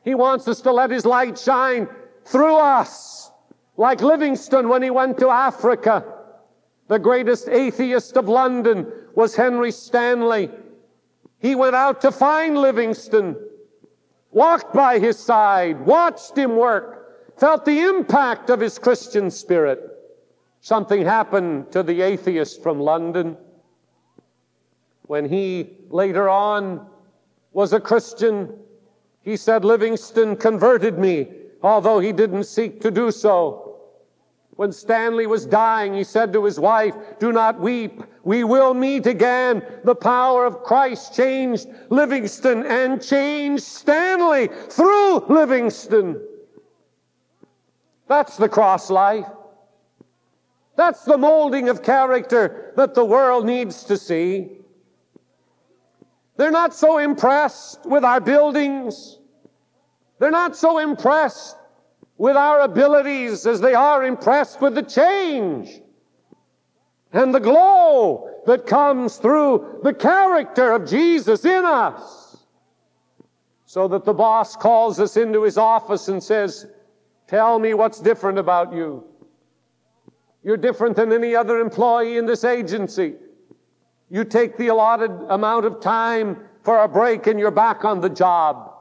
He 0.03 0.15
wants 0.15 0.47
us 0.47 0.61
to 0.61 0.71
let 0.71 0.91
His 0.91 1.05
light 1.05 1.37
shine 1.37 1.87
through 2.25 2.55
us. 2.55 3.31
Like 3.77 4.01
Livingstone 4.01 4.67
when 4.67 4.83
he 4.83 4.89
went 4.89 5.17
to 5.19 5.29
Africa. 5.29 6.03
The 6.87 6.99
greatest 6.99 7.47
atheist 7.47 8.17
of 8.17 8.27
London 8.27 8.91
was 9.15 9.35
Henry 9.35 9.71
Stanley. 9.71 10.49
He 11.39 11.55
went 11.55 11.75
out 11.75 12.01
to 12.01 12.11
find 12.11 12.57
Livingstone 12.57 13.37
walked 14.31 14.73
by 14.73 14.99
his 14.99 15.17
side, 15.17 15.79
watched 15.85 16.37
him 16.37 16.55
work, 16.55 17.39
felt 17.39 17.65
the 17.65 17.81
impact 17.81 18.49
of 18.49 18.59
his 18.59 18.77
Christian 18.77 19.31
spirit. 19.31 19.79
Something 20.61 21.05
happened 21.05 21.71
to 21.71 21.83
the 21.83 22.01
atheist 22.01 22.61
from 22.61 22.79
London 22.79 23.37
when 25.03 25.25
he 25.25 25.77
later 25.89 26.29
on 26.29 26.85
was 27.53 27.73
a 27.73 27.79
Christian. 27.79 28.53
He 29.21 29.37
said, 29.37 29.63
Livingstone 29.63 30.35
converted 30.35 30.99
me, 30.99 31.31
although 31.63 31.99
he 31.99 32.11
didn't 32.11 32.43
seek 32.43 32.81
to 32.81 32.91
do 32.91 33.09
so. 33.09 33.65
When 34.51 34.73
Stanley 34.73 35.25
was 35.25 35.45
dying, 35.45 35.93
he 35.93 36.03
said 36.03 36.33
to 36.33 36.43
his 36.43 36.59
wife, 36.59 36.93
Do 37.19 37.31
not 37.31 37.61
weep. 37.61 38.03
We 38.25 38.43
will 38.43 38.73
meet 38.73 39.07
again. 39.07 39.63
The 39.85 39.95
power 39.95 40.45
of 40.45 40.63
Christ 40.63 41.15
changed 41.15 41.69
Livingstone 41.89 42.65
and 42.65 43.01
changed 43.01 43.63
Stanley 43.63 44.49
through 44.69 45.19
Livingstone. 45.29 46.21
That's 48.09 48.35
the 48.35 48.49
cross 48.49 48.89
life. 48.89 49.25
That's 50.79 51.03
the 51.03 51.17
molding 51.17 51.67
of 51.67 51.83
character 51.83 52.71
that 52.77 52.93
the 52.93 53.03
world 53.03 53.45
needs 53.45 53.83
to 53.83 53.97
see. 53.97 54.59
They're 56.37 56.51
not 56.51 56.73
so 56.73 56.99
impressed 56.99 57.85
with 57.85 58.05
our 58.05 58.21
buildings. 58.21 59.19
They're 60.19 60.31
not 60.31 60.55
so 60.55 60.77
impressed 60.77 61.57
with 62.17 62.37
our 62.37 62.61
abilities 62.61 63.45
as 63.45 63.59
they 63.59 63.73
are 63.73 64.05
impressed 64.05 64.61
with 64.61 64.73
the 64.73 64.83
change 64.83 65.81
and 67.11 67.35
the 67.35 67.41
glow 67.41 68.29
that 68.45 68.65
comes 68.65 69.17
through 69.17 69.81
the 69.83 69.93
character 69.93 70.71
of 70.71 70.89
Jesus 70.89 71.43
in 71.43 71.65
us. 71.65 72.37
So 73.65 73.89
that 73.89 74.05
the 74.05 74.13
boss 74.13 74.55
calls 74.55 74.97
us 75.01 75.17
into 75.17 75.43
his 75.43 75.57
office 75.57 76.07
and 76.07 76.23
says, 76.23 76.67
Tell 77.27 77.59
me 77.59 77.73
what's 77.73 77.99
different 77.99 78.39
about 78.39 78.71
you. 78.71 79.08
You're 80.43 80.57
different 80.57 80.95
than 80.95 81.11
any 81.11 81.35
other 81.35 81.59
employee 81.59 82.17
in 82.17 82.25
this 82.25 82.43
agency. 82.43 83.15
You 84.09 84.23
take 84.23 84.57
the 84.57 84.67
allotted 84.67 85.11
amount 85.29 85.65
of 85.65 85.81
time 85.81 86.37
for 86.63 86.79
a 86.79 86.87
break 86.87 87.27
and 87.27 87.39
you're 87.39 87.51
back 87.51 87.85
on 87.85 88.01
the 88.01 88.09
job. 88.09 88.73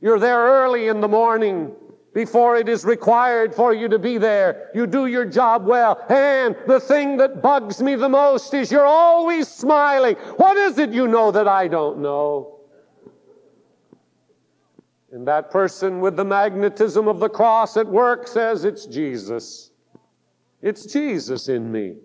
You're 0.00 0.18
there 0.18 0.40
early 0.40 0.88
in 0.88 1.00
the 1.00 1.08
morning 1.08 1.72
before 2.12 2.56
it 2.56 2.68
is 2.68 2.84
required 2.84 3.54
for 3.54 3.74
you 3.74 3.88
to 3.88 3.98
be 3.98 4.18
there. 4.18 4.70
You 4.74 4.86
do 4.86 5.06
your 5.06 5.24
job 5.24 5.66
well. 5.66 6.04
And 6.08 6.56
the 6.66 6.80
thing 6.80 7.16
that 7.18 7.42
bugs 7.42 7.82
me 7.82 7.96
the 7.96 8.08
most 8.08 8.54
is 8.54 8.70
you're 8.70 8.86
always 8.86 9.48
smiling. 9.48 10.14
What 10.36 10.56
is 10.56 10.78
it 10.78 10.90
you 10.90 11.08
know 11.08 11.30
that 11.32 11.48
I 11.48 11.68
don't 11.68 11.98
know? 11.98 12.60
And 15.12 15.26
that 15.28 15.50
person 15.50 16.00
with 16.00 16.16
the 16.16 16.24
magnetism 16.24 17.06
of 17.06 17.20
the 17.20 17.28
cross 17.28 17.76
at 17.76 17.86
work 17.86 18.26
says, 18.26 18.64
It's 18.64 18.86
Jesus. 18.86 19.70
It's 20.64 20.86
Jesus 20.86 21.50
in 21.50 21.70
me. 21.70 21.96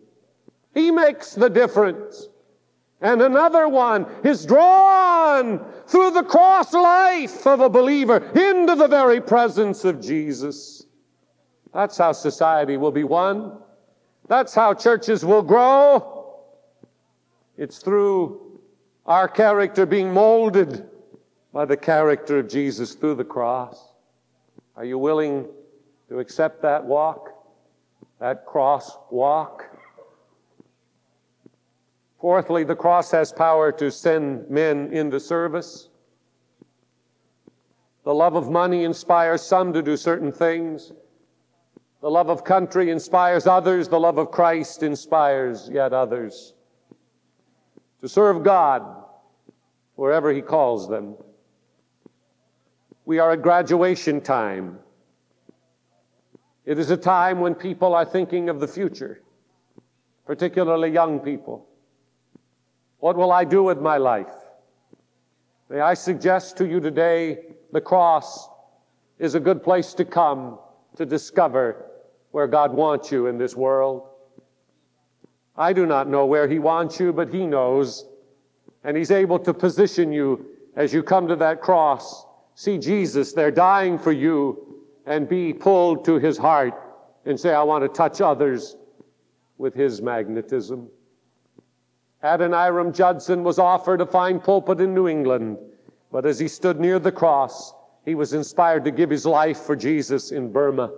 He 0.74 0.91
makes 0.91 1.34
the 1.34 1.50
difference. 1.50 2.28
And 3.00 3.22
another 3.22 3.69
one 3.69 4.06
is 4.26 4.45
drawn 4.45 5.65
through 5.88 6.12
the 6.12 6.24
cross 6.24 6.74
life 6.74 7.48
of 7.48 7.62
a 7.62 7.69
believer 7.69 8.17
into 8.17 8.76
the 8.76 8.89
very 8.89 9.22
presence 9.22 9.86
of 9.86 10.02
Jesus. 10.02 10.86
That's 11.74 11.98
how 11.98 12.12
society 12.12 12.76
will 12.76 12.91
be 12.91 13.06
won. 13.06 13.58
That's 14.28 14.54
how 14.54 14.74
churches 14.74 15.24
will 15.24 15.41
grow. 15.41 16.36
It's 17.58 17.78
through 17.78 18.60
our 19.06 19.30
character 19.30 19.86
being 19.86 20.12
molded 20.12 20.86
by 21.54 21.63
the 21.63 21.78
character 21.78 22.39
of 22.39 22.50
Jesus 22.50 22.93
through 22.93 23.15
the 23.15 23.24
cross. 23.24 23.93
Are 24.76 24.84
you 24.84 24.98
willing 24.98 25.48
to 26.10 26.19
accept 26.19 26.62
that 26.63 26.84
walk, 26.84 27.29
that 28.19 28.45
cross 28.45 28.97
walk? 29.10 29.65
Fourthly, 32.19 32.63
the 32.63 32.75
cross 32.75 33.12
has 33.12 33.32
power 33.32 33.71
to 33.73 33.89
send 33.89 34.49
men 34.49 34.91
into 34.91 35.19
service. 35.19 35.89
The 38.03 38.13
love 38.13 38.36
of 38.36 38.49
money 38.49 38.84
inspires 38.84 39.41
some 39.41 39.71
to 39.73 39.82
do 39.82 39.95
certain 39.95 40.32
things. 40.32 40.91
The 42.01 42.10
love 42.10 42.29
of 42.29 42.43
country 42.43 42.89
inspires 42.89 43.47
others. 43.47 43.88
The 43.88 43.99
love 43.99 44.17
of 44.17 44.32
Christ 44.32 44.84
inspires 44.84 45.69
yet 45.71 45.93
others 45.93 46.53
to 48.01 48.08
serve 48.08 48.43
God 48.43 48.84
wherever 49.95 50.32
He 50.32 50.41
calls 50.41 50.88
them. 50.88 51.15
We 53.05 53.19
are 53.19 53.32
at 53.32 53.41
graduation 53.41 54.21
time. 54.21 54.79
It 56.69 56.77
is 56.77 56.91
a 56.91 56.97
time 56.97 57.39
when 57.39 57.55
people 57.55 57.95
are 57.95 58.05
thinking 58.05 58.47
of 58.47 58.60
the 58.60 58.67
future, 58.67 59.23
particularly 60.27 60.91
young 60.91 61.19
people. 61.19 61.67
What 62.99 63.17
will 63.17 63.32
I 63.32 63.43
do 63.43 63.63
with 63.63 63.82
my 63.82 63.97
life? 63.97 64.36
May 65.67 65.79
I 65.79 65.95
suggest 65.95 66.58
to 66.58 66.67
you 66.67 66.79
today 66.79 67.39
the 67.71 67.82
cross 67.82 68.47
is 69.17 69.34
a 69.34 69.39
good 69.39 69.63
place 69.63 69.95
to 69.95 70.05
come 70.05 70.60
to 70.95 71.08
discover 71.08 71.88
where 72.29 72.45
God 72.45 72.71
wants 72.71 73.12
you 73.12 73.25
in 73.25 73.39
this 73.39 73.55
world. 73.55 74.08
I 75.58 75.73
do 75.73 75.88
not 75.88 76.08
know 76.08 76.27
where 76.27 76.47
He 76.47 76.60
wants 76.60 76.99
you, 76.99 77.12
but 77.12 77.34
He 77.34 77.47
knows. 77.47 78.05
And 78.84 78.95
He's 78.95 79.10
able 79.10 79.39
to 79.39 79.55
position 79.55 80.13
you 80.13 80.45
as 80.75 80.93
you 80.93 81.01
come 81.01 81.27
to 81.29 81.36
that 81.38 81.62
cross. 81.62 82.27
See 82.53 82.77
Jesus 82.77 83.34
there 83.34 83.49
dying 83.49 83.97
for 83.97 84.12
you 84.12 84.68
and 85.10 85.28
be 85.28 85.52
pulled 85.52 86.06
to 86.06 86.19
His 86.19 86.38
heart 86.38 86.74
and 87.26 87.38
say, 87.38 87.54
I 87.54 87.63
want 87.63 87.84
to 87.84 87.89
touch 87.89 88.22
others 88.22 88.78
with 89.58 89.74
His 89.74 90.02
magnetism. 90.02 90.88
Adoniram 92.24 92.93
Judson 92.93 93.43
was 93.43 93.60
offered 93.60 94.02
a 94.02 94.06
fine 94.06 94.39
pulpit 94.39 94.80
in 94.80 94.93
New 94.93 95.08
England, 95.08 95.58
but 96.12 96.26
as 96.26 96.38
he 96.38 96.48
stood 96.48 96.80
near 96.80 97.00
the 97.00 97.12
cross, 97.12 97.74
he 98.06 98.13
was 98.13 98.34
inspired 98.34 98.84
to 98.86 98.91
give 98.91 99.10
his 99.10 99.26
life 99.26 99.62
for 99.62 99.76
Jesus 99.76 100.32
in 100.32 100.52
Burma. 100.52 100.91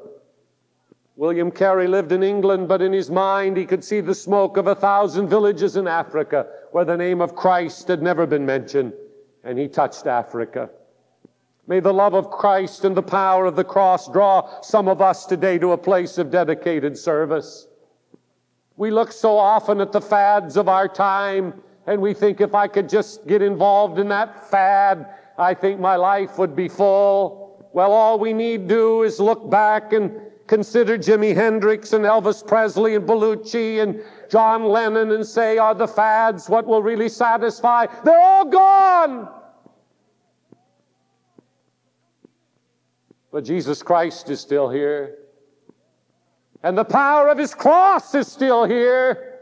William 1.15 1.51
Carey 1.51 1.87
lived 1.87 2.11
in 2.11 2.23
England, 2.23 2.67
but 2.67 2.81
in 2.81 2.91
his 2.91 3.11
mind 3.11 3.55
he 3.55 3.65
could 3.65 3.83
see 3.83 4.01
the 4.01 4.15
smoke 4.15 4.57
of 4.57 4.67
a 4.67 4.75
thousand 4.75 5.27
villages 5.27 5.77
in 5.77 5.87
Africa 5.87 6.47
where 6.71 6.85
the 6.85 6.97
name 6.97 7.21
of 7.21 7.35
Christ 7.35 7.87
had 7.87 8.01
never 8.01 8.25
been 8.25 8.45
mentioned, 8.45 8.93
and 9.43 9.59
he 9.59 9.67
touched 9.67 10.07
Africa. 10.07 10.69
May 11.71 11.79
the 11.79 11.93
love 11.93 12.15
of 12.15 12.29
Christ 12.29 12.83
and 12.83 12.97
the 12.97 13.01
power 13.01 13.45
of 13.45 13.55
the 13.55 13.63
cross 13.63 14.11
draw 14.11 14.59
some 14.59 14.89
of 14.89 15.01
us 15.01 15.25
today 15.25 15.57
to 15.59 15.71
a 15.71 15.77
place 15.77 16.17
of 16.17 16.29
dedicated 16.29 16.97
service. 16.97 17.65
We 18.75 18.91
look 18.91 19.13
so 19.13 19.37
often 19.37 19.79
at 19.79 19.93
the 19.93 20.01
fads 20.01 20.57
of 20.57 20.67
our 20.67 20.89
time 20.89 21.63
and 21.87 22.01
we 22.01 22.13
think 22.13 22.41
if 22.41 22.53
I 22.53 22.67
could 22.67 22.89
just 22.89 23.25
get 23.25 23.41
involved 23.41 23.99
in 23.99 24.09
that 24.09 24.51
fad, 24.51 25.15
I 25.37 25.53
think 25.53 25.79
my 25.79 25.95
life 25.95 26.37
would 26.37 26.57
be 26.57 26.67
full. 26.67 27.65
Well, 27.71 27.93
all 27.93 28.19
we 28.19 28.33
need 28.33 28.67
do 28.67 29.03
is 29.03 29.21
look 29.21 29.49
back 29.49 29.93
and 29.93 30.11
consider 30.47 30.97
Jimi 30.97 31.33
Hendrix 31.33 31.93
and 31.93 32.03
Elvis 32.03 32.45
Presley 32.45 32.95
and 32.95 33.07
Belushi 33.07 33.81
and 33.81 34.03
John 34.29 34.65
Lennon 34.65 35.13
and 35.13 35.25
say, 35.25 35.57
are 35.57 35.73
the 35.73 35.87
fads 35.87 36.49
what 36.49 36.67
will 36.67 36.83
really 36.83 37.07
satisfy? 37.07 37.85
They're 38.03 38.19
all 38.19 38.43
gone. 38.43 39.40
But 43.31 43.45
Jesus 43.45 43.81
Christ 43.81 44.29
is 44.29 44.39
still 44.39 44.69
here. 44.69 45.17
And 46.63 46.77
the 46.77 46.85
power 46.85 47.29
of 47.29 47.37
his 47.37 47.55
cross 47.55 48.13
is 48.13 48.27
still 48.27 48.65
here. 48.65 49.39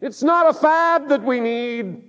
It's 0.00 0.22
not 0.22 0.50
a 0.50 0.52
fad 0.52 1.08
that 1.08 1.22
we 1.22 1.40
need. 1.40 2.02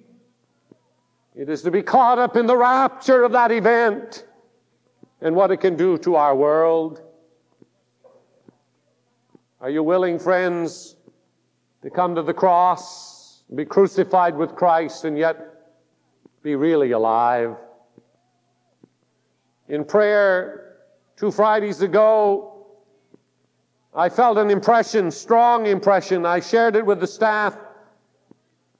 It 1.35 1.49
is 1.49 1.61
to 1.61 1.71
be 1.71 1.83
caught 1.83 2.17
up 2.17 2.35
in 2.35 2.47
the 2.47 2.57
rapture 2.57 3.23
of 3.23 3.31
that 3.33 3.51
event 3.51 4.25
and 5.21 5.35
what 5.35 5.51
it 5.51 5.57
can 5.57 5.75
do 5.77 5.97
to 5.99 6.15
our 6.15 6.35
world. 6.35 7.01
Are 9.61 9.69
you 9.69 9.83
willing, 9.83 10.19
friends, 10.19 10.95
to 11.81 11.89
come 11.89 12.15
to 12.15 12.23
the 12.23 12.33
cross, 12.33 13.43
be 13.55 13.65
crucified 13.65 14.35
with 14.35 14.55
Christ, 14.55 15.05
and 15.05 15.17
yet 15.17 15.39
be 16.43 16.55
really 16.55 16.91
alive? 16.91 17.55
In 19.69 19.83
prayer 19.83 20.75
two 21.17 21.29
Fridays 21.29 21.81
ago, 21.81 22.65
I 23.93 24.09
felt 24.09 24.37
an 24.37 24.49
impression, 24.49 25.11
strong 25.11 25.65
impression. 25.65 26.25
I 26.25 26.39
shared 26.39 26.75
it 26.75 26.85
with 26.85 26.99
the 26.99 27.07
staff, 27.07 27.57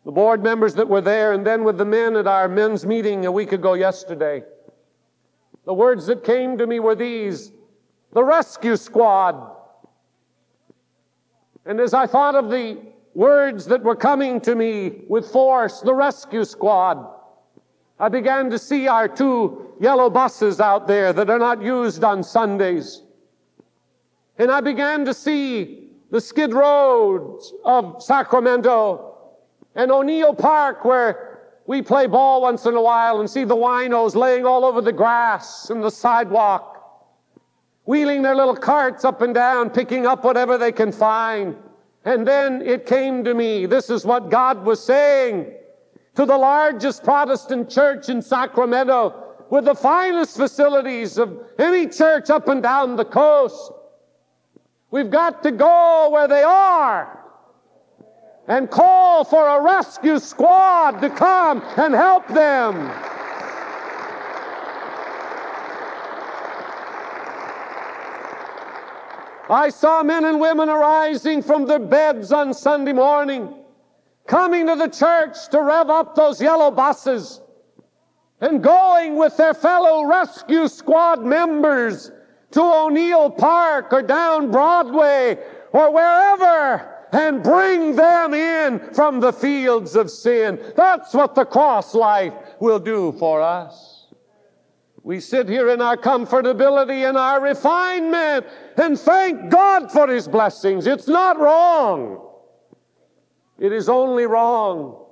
the 0.05 0.11
board 0.11 0.43
members 0.43 0.75
that 0.75 0.87
were 0.87 1.01
there, 1.01 1.33
and 1.33 1.45
then 1.45 1.63
with 1.63 1.77
the 1.77 1.85
men 1.85 2.15
at 2.15 2.27
our 2.27 2.47
men's 2.47 2.85
meeting 2.85 3.25
a 3.25 3.31
week 3.31 3.51
ago 3.51 3.73
yesterday. 3.73 4.43
The 5.65 5.73
words 5.73 6.05
that 6.05 6.23
came 6.23 6.57
to 6.57 6.67
me 6.67 6.79
were 6.79 6.95
these 6.95 7.51
the 8.13 8.23
rescue 8.23 8.77
squad. 8.77 9.55
And 11.65 11.81
as 11.81 11.93
I 11.93 12.07
thought 12.07 12.35
of 12.35 12.49
the 12.49 12.77
words 13.13 13.65
that 13.65 13.83
were 13.83 13.95
coming 13.95 14.39
to 14.41 14.55
me 14.55 15.01
with 15.09 15.29
force, 15.29 15.81
the 15.81 15.93
rescue 15.93 16.45
squad, 16.45 17.16
I 17.99 18.09
began 18.09 18.49
to 18.51 18.59
see 18.59 18.87
our 18.87 19.07
two 19.07 19.73
yellow 19.79 20.09
buses 20.09 20.59
out 20.59 20.87
there 20.87 21.13
that 21.13 21.29
are 21.29 21.39
not 21.39 21.61
used 21.61 22.03
on 22.03 22.23
Sundays. 22.23 23.01
And 24.37 24.51
I 24.51 24.61
began 24.61 25.03
to 25.05 25.13
see 25.13 25.89
the 26.11 26.21
skid 26.21 26.53
roads 26.53 27.53
of 27.65 28.01
Sacramento 28.01 29.15
and 29.75 29.91
O'Neill 29.91 30.33
Park 30.33 30.85
where 30.85 31.39
we 31.65 31.81
play 31.81 32.05
ball 32.05 32.43
once 32.43 32.65
in 32.65 32.75
a 32.75 32.81
while 32.81 33.19
and 33.19 33.29
see 33.29 33.43
the 33.43 33.55
winos 33.55 34.15
laying 34.15 34.45
all 34.45 34.63
over 34.63 34.79
the 34.79 34.93
grass 34.93 35.69
and 35.69 35.83
the 35.83 35.91
sidewalk, 35.91 36.75
wheeling 37.85 38.21
their 38.21 38.35
little 38.35 38.55
carts 38.55 39.03
up 39.05 39.21
and 39.21 39.33
down, 39.33 39.71
picking 39.71 40.05
up 40.05 40.23
whatever 40.23 40.57
they 40.57 40.71
can 40.71 40.91
find. 40.91 41.55
And 42.05 42.25
then 42.25 42.61
it 42.61 42.85
came 42.85 43.23
to 43.25 43.33
me, 43.33 43.65
this 43.65 43.89
is 43.89 44.05
what 44.05 44.29
God 44.29 44.63
was 44.63 44.81
saying 44.81 45.51
to 46.17 46.25
the 46.25 46.37
largest 46.37 47.03
Protestant 47.03 47.69
church 47.69 48.09
in 48.09 48.23
Sacramento 48.23 49.35
with 49.51 49.65
the 49.65 49.75
finest 49.75 50.35
facilities 50.35 51.19
of 51.19 51.39
any 51.59 51.85
church 51.87 52.31
up 52.31 52.47
and 52.47 52.63
down 52.63 52.95
the 52.95 53.05
coast. 53.05 53.71
We've 54.89 55.11
got 55.11 55.43
to 55.43 55.51
go 55.51 56.09
where 56.11 56.27
they 56.27 56.41
are 56.41 57.19
and 58.47 58.67
call 58.67 59.25
for 59.25 59.47
a 59.47 59.61
rescue 59.61 60.17
squad 60.17 61.01
to 61.01 61.11
come 61.11 61.61
and 61.77 61.93
help 61.93 62.27
them. 62.29 62.89
I 69.51 69.69
saw 69.69 70.01
men 70.01 70.25
and 70.25 70.39
women 70.39 70.67
arising 70.67 71.43
from 71.43 71.67
their 71.67 71.77
beds 71.77 72.31
on 72.31 72.55
Sunday 72.55 72.93
morning, 72.93 73.53
coming 74.27 74.67
to 74.67 74.75
the 74.75 74.89
church 74.89 75.47
to 75.49 75.61
rev 75.61 75.89
up 75.89 76.15
those 76.15 76.41
yellow 76.41 76.69
buses 76.69 77.41
and 78.41 78.61
going 78.61 79.15
with 79.15 79.35
their 79.37 79.53
fellow 79.53 80.05
rescue 80.05 80.67
squad 80.67 81.23
members 81.23 82.11
to 82.51 82.61
O'Neill 82.61 83.31
Park 83.31 83.91
or 83.91 84.01
down 84.01 84.51
Broadway 84.51 85.37
or 85.71 85.93
wherever 85.93 86.93
and 87.11 87.41
bring 87.41 87.95
them 87.95 88.33
in 88.33 88.93
from 88.93 89.19
the 89.19 89.33
fields 89.33 89.95
of 89.95 90.11
sin. 90.11 90.59
That's 90.75 91.13
what 91.13 91.35
the 91.35 91.45
cross 91.45 91.95
life 91.95 92.33
will 92.59 92.79
do 92.79 93.13
for 93.13 93.41
us. 93.41 94.07
We 95.03 95.21
sit 95.21 95.47
here 95.47 95.69
in 95.69 95.81
our 95.81 95.95
comfortability 95.95 97.07
and 97.07 97.17
our 97.17 97.41
refinement 97.41 98.45
and 98.75 98.99
thank 98.99 99.49
God 99.49 99.89
for 99.89 100.07
His 100.07 100.27
blessings. 100.27 100.85
It's 100.85 101.07
not 101.07 101.39
wrong. 101.39 102.26
It 103.59 103.71
is 103.71 103.89
only 103.89 104.25
wrong 104.25 105.03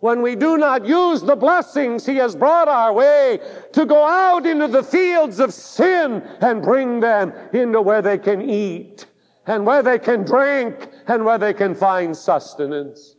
when 0.00 0.20
we 0.20 0.34
do 0.34 0.56
not 0.56 0.84
use 0.84 1.22
the 1.22 1.36
blessings 1.36 2.04
He 2.04 2.16
has 2.16 2.34
brought 2.34 2.66
our 2.66 2.92
way 2.92 3.38
to 3.72 3.86
go 3.86 4.04
out 4.04 4.46
into 4.46 4.66
the 4.66 4.82
fields 4.82 5.38
of 5.38 5.54
sin 5.54 6.22
and 6.40 6.60
bring 6.60 6.98
them 6.98 7.32
into 7.52 7.80
where 7.80 8.02
they 8.02 8.18
can 8.18 8.42
eat 8.48 9.06
and 9.46 9.64
where 9.64 9.82
they 9.82 9.98
can 9.98 10.24
drink 10.24 10.88
and 11.06 11.24
where 11.24 11.38
they 11.38 11.54
can 11.54 11.74
find 11.74 12.16
sustenance. 12.16 13.16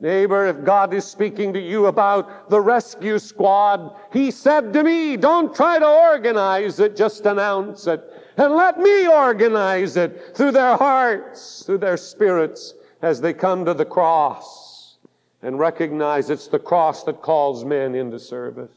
Neighbor, 0.00 0.46
if 0.46 0.64
God 0.64 0.94
is 0.94 1.04
speaking 1.04 1.52
to 1.54 1.60
you 1.60 1.86
about 1.86 2.50
the 2.50 2.60
rescue 2.60 3.18
squad, 3.18 3.96
He 4.12 4.30
said 4.30 4.72
to 4.74 4.84
me, 4.84 5.16
don't 5.16 5.54
try 5.54 5.78
to 5.78 5.88
organize 5.88 6.78
it, 6.78 6.94
just 6.94 7.26
announce 7.26 7.86
it. 7.86 8.04
And 8.36 8.54
let 8.54 8.78
me 8.78 9.08
organize 9.08 9.96
it 9.96 10.36
through 10.36 10.52
their 10.52 10.76
hearts, 10.76 11.64
through 11.64 11.78
their 11.78 11.96
spirits, 11.96 12.74
as 13.02 13.20
they 13.20 13.32
come 13.32 13.64
to 13.64 13.74
the 13.74 13.84
cross 13.84 14.98
and 15.42 15.58
recognize 15.58 16.30
it's 16.30 16.48
the 16.48 16.58
cross 16.58 17.04
that 17.04 17.22
calls 17.22 17.64
men 17.64 17.94
into 17.94 18.18
service. 18.18 18.72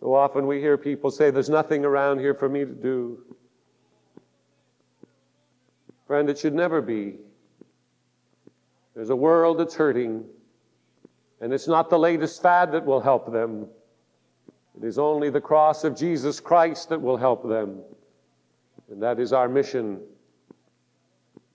So 0.00 0.14
often 0.14 0.46
we 0.46 0.60
hear 0.60 0.76
people 0.76 1.10
say, 1.10 1.30
There's 1.30 1.50
nothing 1.50 1.84
around 1.84 2.18
here 2.18 2.34
for 2.34 2.48
me 2.48 2.60
to 2.60 2.72
do. 2.72 3.24
Friend, 6.06 6.28
it 6.28 6.38
should 6.38 6.54
never 6.54 6.82
be. 6.82 7.14
There's 8.94 9.10
a 9.10 9.16
world 9.16 9.58
that's 9.58 9.74
hurting, 9.74 10.24
and 11.40 11.52
it's 11.52 11.66
not 11.66 11.90
the 11.90 11.98
latest 11.98 12.40
fad 12.42 12.72
that 12.72 12.84
will 12.84 13.00
help 13.00 13.32
them. 13.32 13.66
It 14.76 14.86
is 14.86 14.98
only 14.98 15.30
the 15.30 15.40
cross 15.40 15.84
of 15.84 15.96
Jesus 15.96 16.40
Christ 16.40 16.88
that 16.90 17.00
will 17.00 17.16
help 17.16 17.48
them. 17.48 17.80
And 18.90 19.02
that 19.02 19.18
is 19.18 19.32
our 19.32 19.48
mission. 19.48 20.00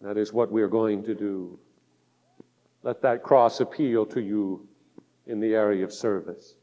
That 0.02 0.18
is 0.18 0.32
what 0.32 0.52
we're 0.52 0.70
going 0.70 1.04
to 1.04 1.16
do. 1.16 1.60
Let 2.84 3.02
that 3.02 3.24
cross 3.24 3.60
appeal 3.60 4.06
to 4.08 4.22
you 4.22 4.68
in 5.28 5.40
the 5.40 5.54
area 5.54 5.84
of 5.84 5.94
service. 5.94 6.56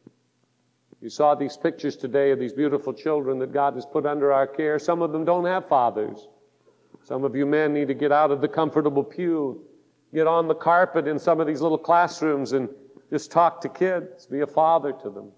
You 1.03 1.11
saw 1.11 1.35
these 1.35 1.57
pictures 1.57 1.97
today 1.97 2.31
of 2.31 2.39
these 2.39 2.55
beautiful 2.55 2.95
children 2.95 3.39
that 3.41 3.53
God 3.53 3.75
has 3.75 3.85
put 3.85 4.07
under 4.07 4.33
our 4.33 4.47
care. 4.47 4.79
Some 4.79 5.03
of 5.03 5.13
them 5.13 5.25
don't 5.25 5.45
have 5.45 5.69
fathers. 5.69 6.27
Some 7.05 7.23
of 7.23 7.37
you 7.37 7.47
men 7.47 7.75
need 7.75 7.89
to 7.89 7.95
get 7.95 8.11
out 8.11 8.31
of 8.31 8.41
the 8.41 8.49
comfortable 8.49 9.05
pew, 9.05 9.63
get 10.15 10.27
on 10.27 10.49
the 10.49 10.55
carpet 10.55 11.07
in 11.07 11.19
some 11.19 11.39
of 11.39 11.47
these 11.47 11.61
little 11.61 11.79
classrooms 11.79 12.53
and 12.53 12.69
just 13.11 13.31
talk 13.31 13.61
to 13.61 13.69
kids, 13.69 14.27
be 14.27 14.41
a 14.41 14.47
father 14.47 14.93
to 14.93 15.11
them. 15.11 15.31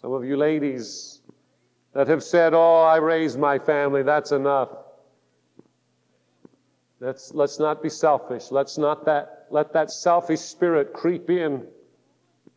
Some 0.00 0.12
of 0.12 0.24
you 0.24 0.36
ladies 0.36 1.20
that 1.94 2.06
have 2.08 2.22
said, 2.22 2.54
Oh, 2.54 2.82
I 2.82 2.96
raised 2.96 3.38
my 3.38 3.58
family, 3.58 4.02
that's 4.02 4.30
enough. 4.30 4.68
Let's, 7.02 7.34
let's 7.34 7.58
not 7.58 7.82
be 7.82 7.88
selfish. 7.88 8.52
Let's 8.52 8.78
not 8.78 9.04
that, 9.06 9.46
let 9.50 9.72
that 9.72 9.90
selfish 9.90 10.38
spirit 10.38 10.92
creep 10.92 11.30
in. 11.30 11.66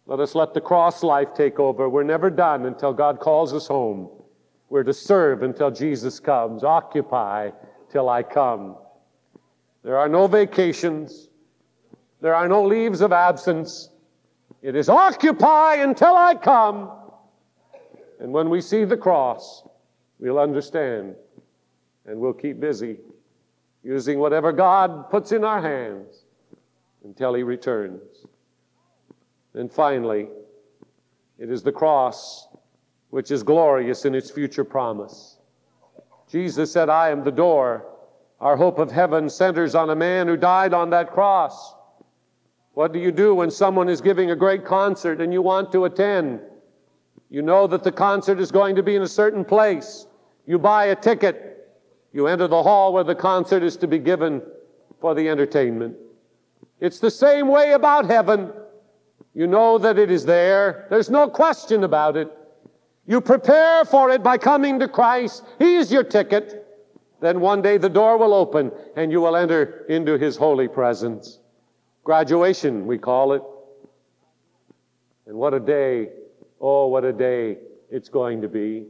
Let 0.06 0.20
us 0.20 0.36
let 0.36 0.54
the 0.54 0.62
cross 0.62 1.02
life 1.02 1.30
take 1.34 1.60
over. 1.60 1.90
We're 1.90 2.04
never 2.04 2.30
done 2.30 2.68
until 2.68 2.94
God 2.94 3.20
calls 3.20 3.56
us 3.56 3.66
home. 3.66 4.08
We're 4.70 4.84
to 4.84 4.94
serve 4.94 5.42
until 5.42 5.72
Jesus 5.72 6.20
comes, 6.20 6.64
occupy 6.64 7.50
till 7.90 8.08
I 8.08 8.22
come. 8.22 8.78
There 9.84 9.98
are 9.98 10.08
no 10.08 10.28
vacations, 10.28 11.30
there 12.22 12.36
are 12.36 12.48
no 12.48 12.64
leaves 12.64 13.02
of 13.02 13.12
absence. 13.12 13.90
It 14.62 14.76
is 14.76 14.90
occupy 14.90 15.78
until 15.78 16.16
I 16.16 16.36
come. 16.36 16.92
And 18.20 18.32
when 18.32 18.52
we 18.52 18.62
see 18.62 18.86
the 18.86 18.98
cross, 18.98 19.68
we'll 20.20 20.38
understand 20.38 21.16
and 22.06 22.20
we'll 22.20 22.34
keep 22.34 22.60
busy 22.60 22.98
using 23.86 24.18
whatever 24.18 24.52
God 24.52 25.12
puts 25.12 25.32
in 25.32 25.44
our 25.44 25.62
hands 25.62 26.24
until 27.04 27.36
He 27.36 27.44
returns. 27.44 28.26
And 29.54 29.72
finally, 29.72 30.28
it 31.38 31.52
is 31.52 31.62
the 31.62 31.72
cross 31.72 32.48
which 33.12 33.30
is 33.30 33.44
glorious 33.44 34.04
in 34.04 34.16
its 34.16 34.32
future 34.32 34.64
promise. 34.64 35.38
Jesus 36.28 36.72
said, 36.72 36.90
I 36.90 37.10
am 37.10 37.24
the 37.24 37.32
door. 37.32 37.86
Our 38.42 38.58
hope 38.58 38.80
of 38.80 38.92
heaven 38.92 39.30
centers 39.30 39.76
on 39.76 39.92
a 39.92 39.96
man 39.96 40.28
who 40.28 40.36
died 40.36 40.74
on 40.74 40.90
that 40.90 41.12
cross. 41.12 41.76
What 42.74 42.92
do 42.92 43.00
you 43.00 43.12
do 43.12 43.36
when 43.36 43.52
someone 43.52 43.88
is 43.88 44.02
giving 44.02 44.32
a 44.32 44.36
great 44.36 44.66
concert 44.66 45.22
and 45.22 45.32
you 45.32 45.42
want 45.42 45.72
to 45.72 45.86
attend? 45.86 46.42
You 47.30 47.44
know 47.44 47.68
that 47.68 47.84
the 47.84 47.92
concert 47.92 48.40
is 48.40 48.52
going 48.52 48.76
to 48.76 48.84
be 48.84 48.96
in 48.96 49.04
a 49.04 49.08
certain 49.08 49.46
place. 49.46 50.08
You 50.46 50.58
buy 50.58 50.86
a 50.88 50.96
ticket. 50.96 51.55
You 52.16 52.28
enter 52.28 52.48
the 52.48 52.64
hall 52.64 52.94
where 52.94 53.04
the 53.04 53.14
concert 53.14 53.62
is 53.62 53.76
to 53.76 53.88
be 53.88 54.00
given 54.00 54.42
for 55.02 55.14
the 55.14 55.28
entertainment. 55.28 55.98
It's 56.80 57.00
the 57.00 57.12
same 57.12 57.50
way 57.50 57.74
about 57.74 58.06
heaven. 58.06 58.54
You 59.34 59.48
know 59.48 59.78
that 59.80 60.00
it 60.00 60.10
is 60.10 60.24
there. 60.24 60.88
There's 60.90 61.10
no 61.10 61.28
question 61.28 61.84
about 61.84 62.16
it. 62.16 62.32
You 63.06 63.20
prepare 63.20 63.84
for 63.84 64.12
it 64.12 64.24
by 64.24 64.38
coming 64.38 64.80
to 64.80 64.88
Christ. 64.88 65.44
He's 65.60 65.92
your 65.92 66.06
ticket. 66.06 66.66
Then 67.20 67.42
one 67.42 67.62
day 67.62 67.78
the 67.78 67.90
door 67.90 68.18
will 68.18 68.34
open 68.34 68.72
and 68.96 69.12
you 69.12 69.20
will 69.20 69.36
enter 69.36 69.84
into 69.90 70.18
His 70.18 70.38
holy 70.38 70.70
presence. 70.70 71.40
Graduation, 72.06 72.88
we 72.88 72.98
call 72.98 73.34
it. 73.34 73.42
And 75.28 75.36
what 75.36 75.54
a 75.54 75.60
day, 75.60 76.12
oh, 76.62 76.88
what 76.88 77.04
a 77.04 77.12
day 77.12 77.58
it's 77.92 78.08
going 78.08 78.42
to 78.42 78.48
be. 78.48 78.86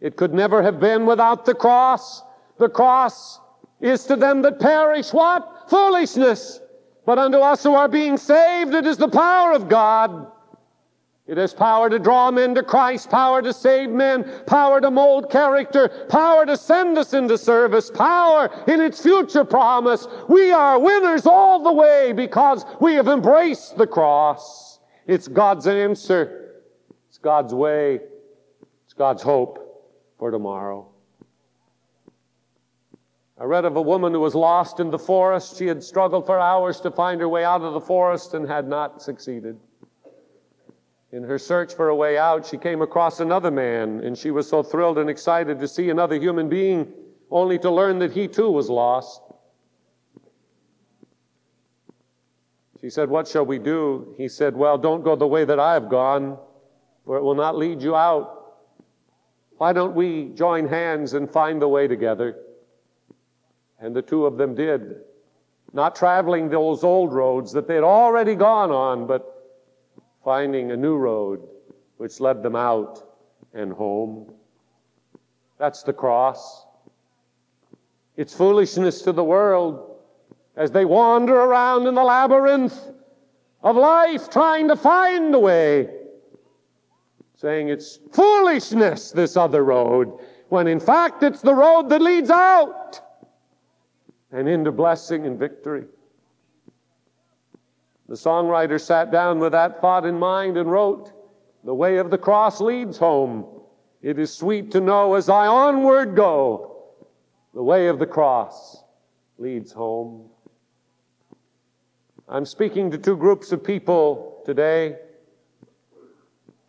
It 0.00 0.16
could 0.16 0.32
never 0.32 0.62
have 0.62 0.80
been 0.80 1.04
without 1.04 1.44
the 1.44 1.54
cross. 1.54 2.22
The 2.58 2.68
cross 2.68 3.40
is 3.80 4.04
to 4.04 4.16
them 4.16 4.42
that 4.42 4.58
perish 4.58 5.12
what? 5.12 5.70
Foolishness. 5.70 6.60
But 7.06 7.18
unto 7.18 7.38
us 7.38 7.62
who 7.62 7.74
are 7.74 7.88
being 7.88 8.16
saved, 8.16 8.74
it 8.74 8.86
is 8.86 8.98
the 8.98 9.08
power 9.08 9.52
of 9.52 9.68
God. 9.68 10.30
It 11.28 11.36
has 11.36 11.52
power 11.52 11.90
to 11.90 11.98
draw 11.98 12.30
men 12.30 12.54
to 12.54 12.62
Christ, 12.62 13.10
power 13.10 13.42
to 13.42 13.52
save 13.52 13.90
men, 13.90 14.24
power 14.46 14.80
to 14.80 14.90
mold 14.90 15.30
character, 15.30 16.06
power 16.08 16.46
to 16.46 16.56
send 16.56 16.96
us 16.96 17.12
into 17.12 17.36
service, 17.36 17.90
power 17.90 18.50
in 18.66 18.80
its 18.80 19.02
future 19.02 19.44
promise. 19.44 20.06
We 20.28 20.52
are 20.52 20.78
winners 20.78 21.26
all 21.26 21.62
the 21.62 21.72
way 21.72 22.14
because 22.14 22.64
we 22.80 22.94
have 22.94 23.08
embraced 23.08 23.76
the 23.76 23.86
cross. 23.86 24.80
It's 25.06 25.28
God's 25.28 25.66
answer. 25.66 26.62
It's 27.08 27.18
God's 27.18 27.52
way. 27.52 28.00
It's 28.84 28.94
God's 28.94 29.22
hope 29.22 29.86
for 30.18 30.30
tomorrow. 30.30 30.87
I 33.40 33.44
read 33.44 33.64
of 33.64 33.76
a 33.76 33.82
woman 33.82 34.12
who 34.12 34.20
was 34.20 34.34
lost 34.34 34.80
in 34.80 34.90
the 34.90 34.98
forest. 34.98 35.56
She 35.56 35.68
had 35.68 35.82
struggled 35.84 36.26
for 36.26 36.40
hours 36.40 36.80
to 36.80 36.90
find 36.90 37.20
her 37.20 37.28
way 37.28 37.44
out 37.44 37.62
of 37.62 37.72
the 37.72 37.80
forest 37.80 38.34
and 38.34 38.48
had 38.48 38.66
not 38.66 39.00
succeeded. 39.00 39.56
In 41.12 41.22
her 41.22 41.38
search 41.38 41.74
for 41.74 41.88
a 41.88 41.94
way 41.94 42.18
out, 42.18 42.46
she 42.46 42.58
came 42.58 42.82
across 42.82 43.20
another 43.20 43.50
man, 43.50 44.00
and 44.00 44.18
she 44.18 44.32
was 44.32 44.48
so 44.48 44.62
thrilled 44.62 44.98
and 44.98 45.08
excited 45.08 45.60
to 45.60 45.68
see 45.68 45.88
another 45.88 46.16
human 46.16 46.48
being, 46.48 46.92
only 47.30 47.58
to 47.60 47.70
learn 47.70 48.00
that 48.00 48.12
he 48.12 48.26
too 48.26 48.50
was 48.50 48.68
lost. 48.68 49.22
She 52.80 52.90
said, 52.90 53.08
What 53.08 53.28
shall 53.28 53.46
we 53.46 53.58
do? 53.58 54.14
He 54.18 54.28
said, 54.28 54.56
Well, 54.56 54.78
don't 54.78 55.04
go 55.04 55.14
the 55.14 55.26
way 55.26 55.44
that 55.44 55.60
I 55.60 55.74
have 55.74 55.88
gone, 55.88 56.38
for 57.04 57.16
it 57.16 57.22
will 57.22 57.34
not 57.36 57.56
lead 57.56 57.82
you 57.82 57.94
out. 57.94 58.56
Why 59.58 59.72
don't 59.72 59.94
we 59.94 60.30
join 60.34 60.68
hands 60.68 61.14
and 61.14 61.30
find 61.30 61.62
the 61.62 61.68
way 61.68 61.86
together? 61.86 62.36
And 63.80 63.94
the 63.94 64.02
two 64.02 64.26
of 64.26 64.36
them 64.36 64.54
did. 64.54 64.96
Not 65.72 65.94
traveling 65.94 66.48
those 66.48 66.82
old 66.82 67.12
roads 67.12 67.52
that 67.52 67.68
they 67.68 67.74
had 67.74 67.84
already 67.84 68.34
gone 68.34 68.70
on, 68.70 69.06
but 69.06 69.54
finding 70.24 70.70
a 70.70 70.76
new 70.76 70.96
road 70.96 71.46
which 71.98 72.20
led 72.20 72.42
them 72.42 72.56
out 72.56 73.02
and 73.52 73.72
home. 73.72 74.32
That's 75.58 75.82
the 75.82 75.92
cross. 75.92 76.64
It's 78.16 78.34
foolishness 78.34 79.02
to 79.02 79.12
the 79.12 79.24
world 79.24 79.96
as 80.56 80.70
they 80.70 80.84
wander 80.84 81.36
around 81.36 81.86
in 81.86 81.94
the 81.94 82.02
labyrinth 82.02 82.76
of 83.62 83.76
life 83.76 84.30
trying 84.30 84.68
to 84.68 84.76
find 84.76 85.34
a 85.34 85.38
way, 85.38 85.88
saying 87.36 87.68
it's 87.68 87.98
foolishness, 88.12 89.12
this 89.12 89.36
other 89.36 89.64
road, 89.64 90.18
when 90.48 90.66
in 90.66 90.80
fact 90.80 91.22
it's 91.22 91.42
the 91.42 91.54
road 91.54 91.88
that 91.90 92.00
leads 92.00 92.30
out 92.30 93.00
and 94.32 94.48
into 94.48 94.72
blessing 94.72 95.26
and 95.26 95.38
victory. 95.38 95.84
The 98.08 98.14
songwriter 98.14 98.80
sat 98.80 99.10
down 99.10 99.38
with 99.38 99.52
that 99.52 99.80
thought 99.80 100.06
in 100.06 100.18
mind 100.18 100.56
and 100.56 100.70
wrote, 100.70 101.12
The 101.64 101.74
way 101.74 101.98
of 101.98 102.10
the 102.10 102.18
cross 102.18 102.60
leads 102.60 102.96
home. 102.96 103.46
It 104.00 104.18
is 104.18 104.32
sweet 104.32 104.70
to 104.72 104.80
know 104.80 105.14
as 105.14 105.28
I 105.28 105.46
onward 105.46 106.16
go, 106.16 106.84
the 107.52 107.62
way 107.62 107.88
of 107.88 107.98
the 107.98 108.06
cross 108.06 108.82
leads 109.38 109.72
home. 109.72 110.30
I'm 112.28 112.44
speaking 112.44 112.90
to 112.90 112.98
two 112.98 113.16
groups 113.16 113.52
of 113.52 113.64
people 113.64 114.42
today. 114.44 114.96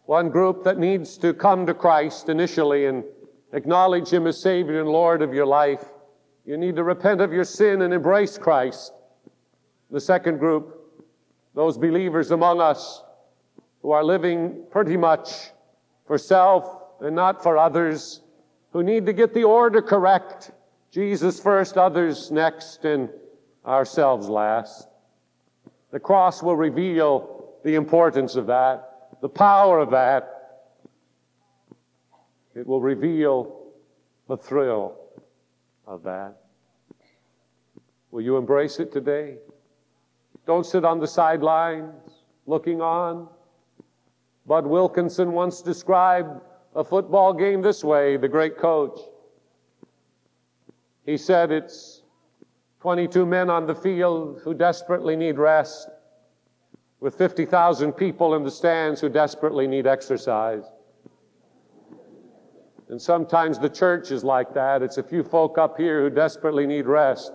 One 0.06 0.30
group 0.30 0.64
that 0.64 0.80
needs 0.80 1.18
to 1.20 1.34
come 1.34 1.66
to 1.68 1.74
Christ 1.74 2.30
initially 2.30 2.86
and 2.86 3.04
acknowledge 3.54 4.10
Him 4.10 4.26
as 4.26 4.42
Savior 4.42 4.80
and 4.80 4.90
Lord 4.90 5.22
of 5.22 5.34
your 5.34 5.46
life. 5.46 5.84
You 6.50 6.58
need 6.58 6.78
to 6.78 6.84
repent 6.84 7.22
of 7.22 7.32
your 7.32 7.44
sin 7.44 7.84
and 7.84 7.94
embrace 7.94 8.40
Christ. 8.40 8.92
The 9.92 10.02
second 10.02 10.40
group 10.40 10.78
those 11.54 11.78
believers 11.78 12.32
among 12.32 12.60
us 12.60 13.04
who 13.84 13.92
are 13.92 14.04
living 14.04 14.64
pretty 14.72 14.98
much 14.98 15.52
for 16.08 16.18
self 16.18 16.82
and 17.02 17.16
not 17.16 17.44
for 17.44 17.56
others, 17.56 18.22
who 18.74 18.82
need 18.82 19.06
to 19.06 19.14
get 19.14 19.36
the 19.36 19.44
order 19.44 19.80
correct 19.80 20.50
Jesus 20.90 21.40
first, 21.40 21.78
others 21.78 22.32
next, 22.32 22.84
and 22.84 23.10
ourselves 23.64 24.28
last. 24.28 24.88
The 25.92 26.00
cross 26.00 26.42
will 26.42 26.56
reveal 26.56 27.60
the 27.64 27.76
importance 27.76 28.36
of 28.36 28.48
that, 28.48 29.10
the 29.22 29.30
power 29.30 29.78
of 29.78 29.92
that. 29.92 30.64
It 32.56 32.66
will 32.66 32.82
reveal 32.82 33.68
the 34.28 34.36
thrill 34.36 34.99
of 35.90 36.04
that. 36.04 36.36
Will 38.12 38.22
you 38.22 38.38
embrace 38.38 38.80
it 38.80 38.92
today? 38.92 39.38
Don't 40.46 40.66
sit 40.66 40.86
on 40.86 41.00
the 41.00 41.08
sidelines 41.08 41.94
looking 42.46 42.80
on. 42.80 43.28
Bud 44.46 44.66
Wilkinson 44.66 45.32
once 45.32 45.62
described 45.62 46.42
a 46.76 46.84
football 46.84 47.34
game 47.34 47.62
this 47.62 47.84
way, 47.84 48.18
the 48.18 48.28
great 48.28 48.58
coach. 48.58 49.00
He 51.06 51.18
said 51.18 51.52
it's 51.52 52.04
22 52.82 53.26
men 53.26 53.50
on 53.50 53.66
the 53.66 53.76
field 53.76 54.42
who 54.44 54.54
desperately 54.54 55.16
need 55.16 55.40
rest, 55.40 55.90
with 57.00 57.16
50,000 57.16 57.94
people 57.94 58.36
in 58.36 58.44
the 58.44 58.52
stands 58.52 59.02
who 59.02 59.10
desperately 59.10 59.68
need 59.68 59.88
exercise. 59.88 60.66
And 62.90 63.00
sometimes 63.00 63.60
the 63.60 63.70
church 63.70 64.12
is 64.12 64.24
like 64.24 64.54
that. 64.56 64.82
It's 64.82 64.98
a 64.98 65.04
few 65.04 65.24
folk 65.24 65.58
up 65.58 65.78
here 65.78 66.02
who 66.02 66.10
desperately 66.10 66.66
need 66.66 66.88
rest, 66.88 67.32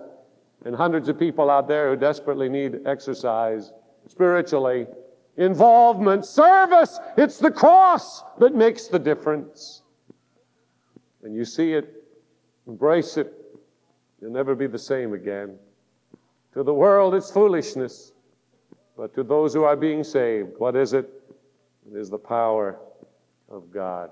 and 0.65 0.75
hundreds 0.75 1.09
of 1.09 1.19
people 1.19 1.49
out 1.49 1.69
there 1.69 1.91
who 1.91 1.97
desperately 1.97 2.49
need 2.49 2.81
exercise 2.87 3.73
spiritually. 4.09 4.87
Involvement, 5.37 6.25
service, 6.25 6.99
it's 7.17 7.39
the 7.39 7.51
cross 7.51 8.23
that 8.39 8.55
makes 8.55 8.89
the 8.89 8.99
difference. 8.99 9.83
And 11.23 11.35
you 11.35 11.45
see 11.45 11.73
it, 11.73 12.05
embrace 12.67 13.17
it, 13.17 13.33
you'll 14.21 14.33
never 14.33 14.55
be 14.55 14.67
the 14.67 14.79
same 14.79 15.13
again. 15.15 15.57
To 16.55 16.63
the 16.63 16.75
world, 16.75 17.15
it's 17.15 17.31
foolishness. 17.31 18.13
But 18.97 19.15
to 19.15 19.23
those 19.23 19.55
who 19.55 19.65
are 19.65 19.77
being 19.77 20.05
saved, 20.05 20.53
what 20.59 20.77
is 20.77 20.93
it? 20.93 21.11
It 21.91 21.97
is 21.99 22.11
the 22.11 22.19
power 22.19 22.79
of 23.49 23.73
God. 23.73 24.11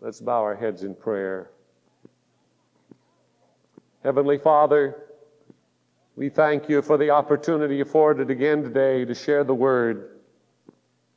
Let's 0.00 0.20
bow 0.20 0.42
our 0.42 0.54
heads 0.54 0.82
in 0.82 0.94
prayer. 0.94 1.50
Heavenly 4.02 4.36
Father, 4.36 4.94
we 6.16 6.28
thank 6.28 6.68
you 6.68 6.82
for 6.82 6.98
the 6.98 7.10
opportunity 7.10 7.80
afforded 7.80 8.30
again 8.30 8.62
today 8.62 9.04
to 9.06 9.14
share 9.14 9.42
the 9.42 9.54
word. 9.54 10.18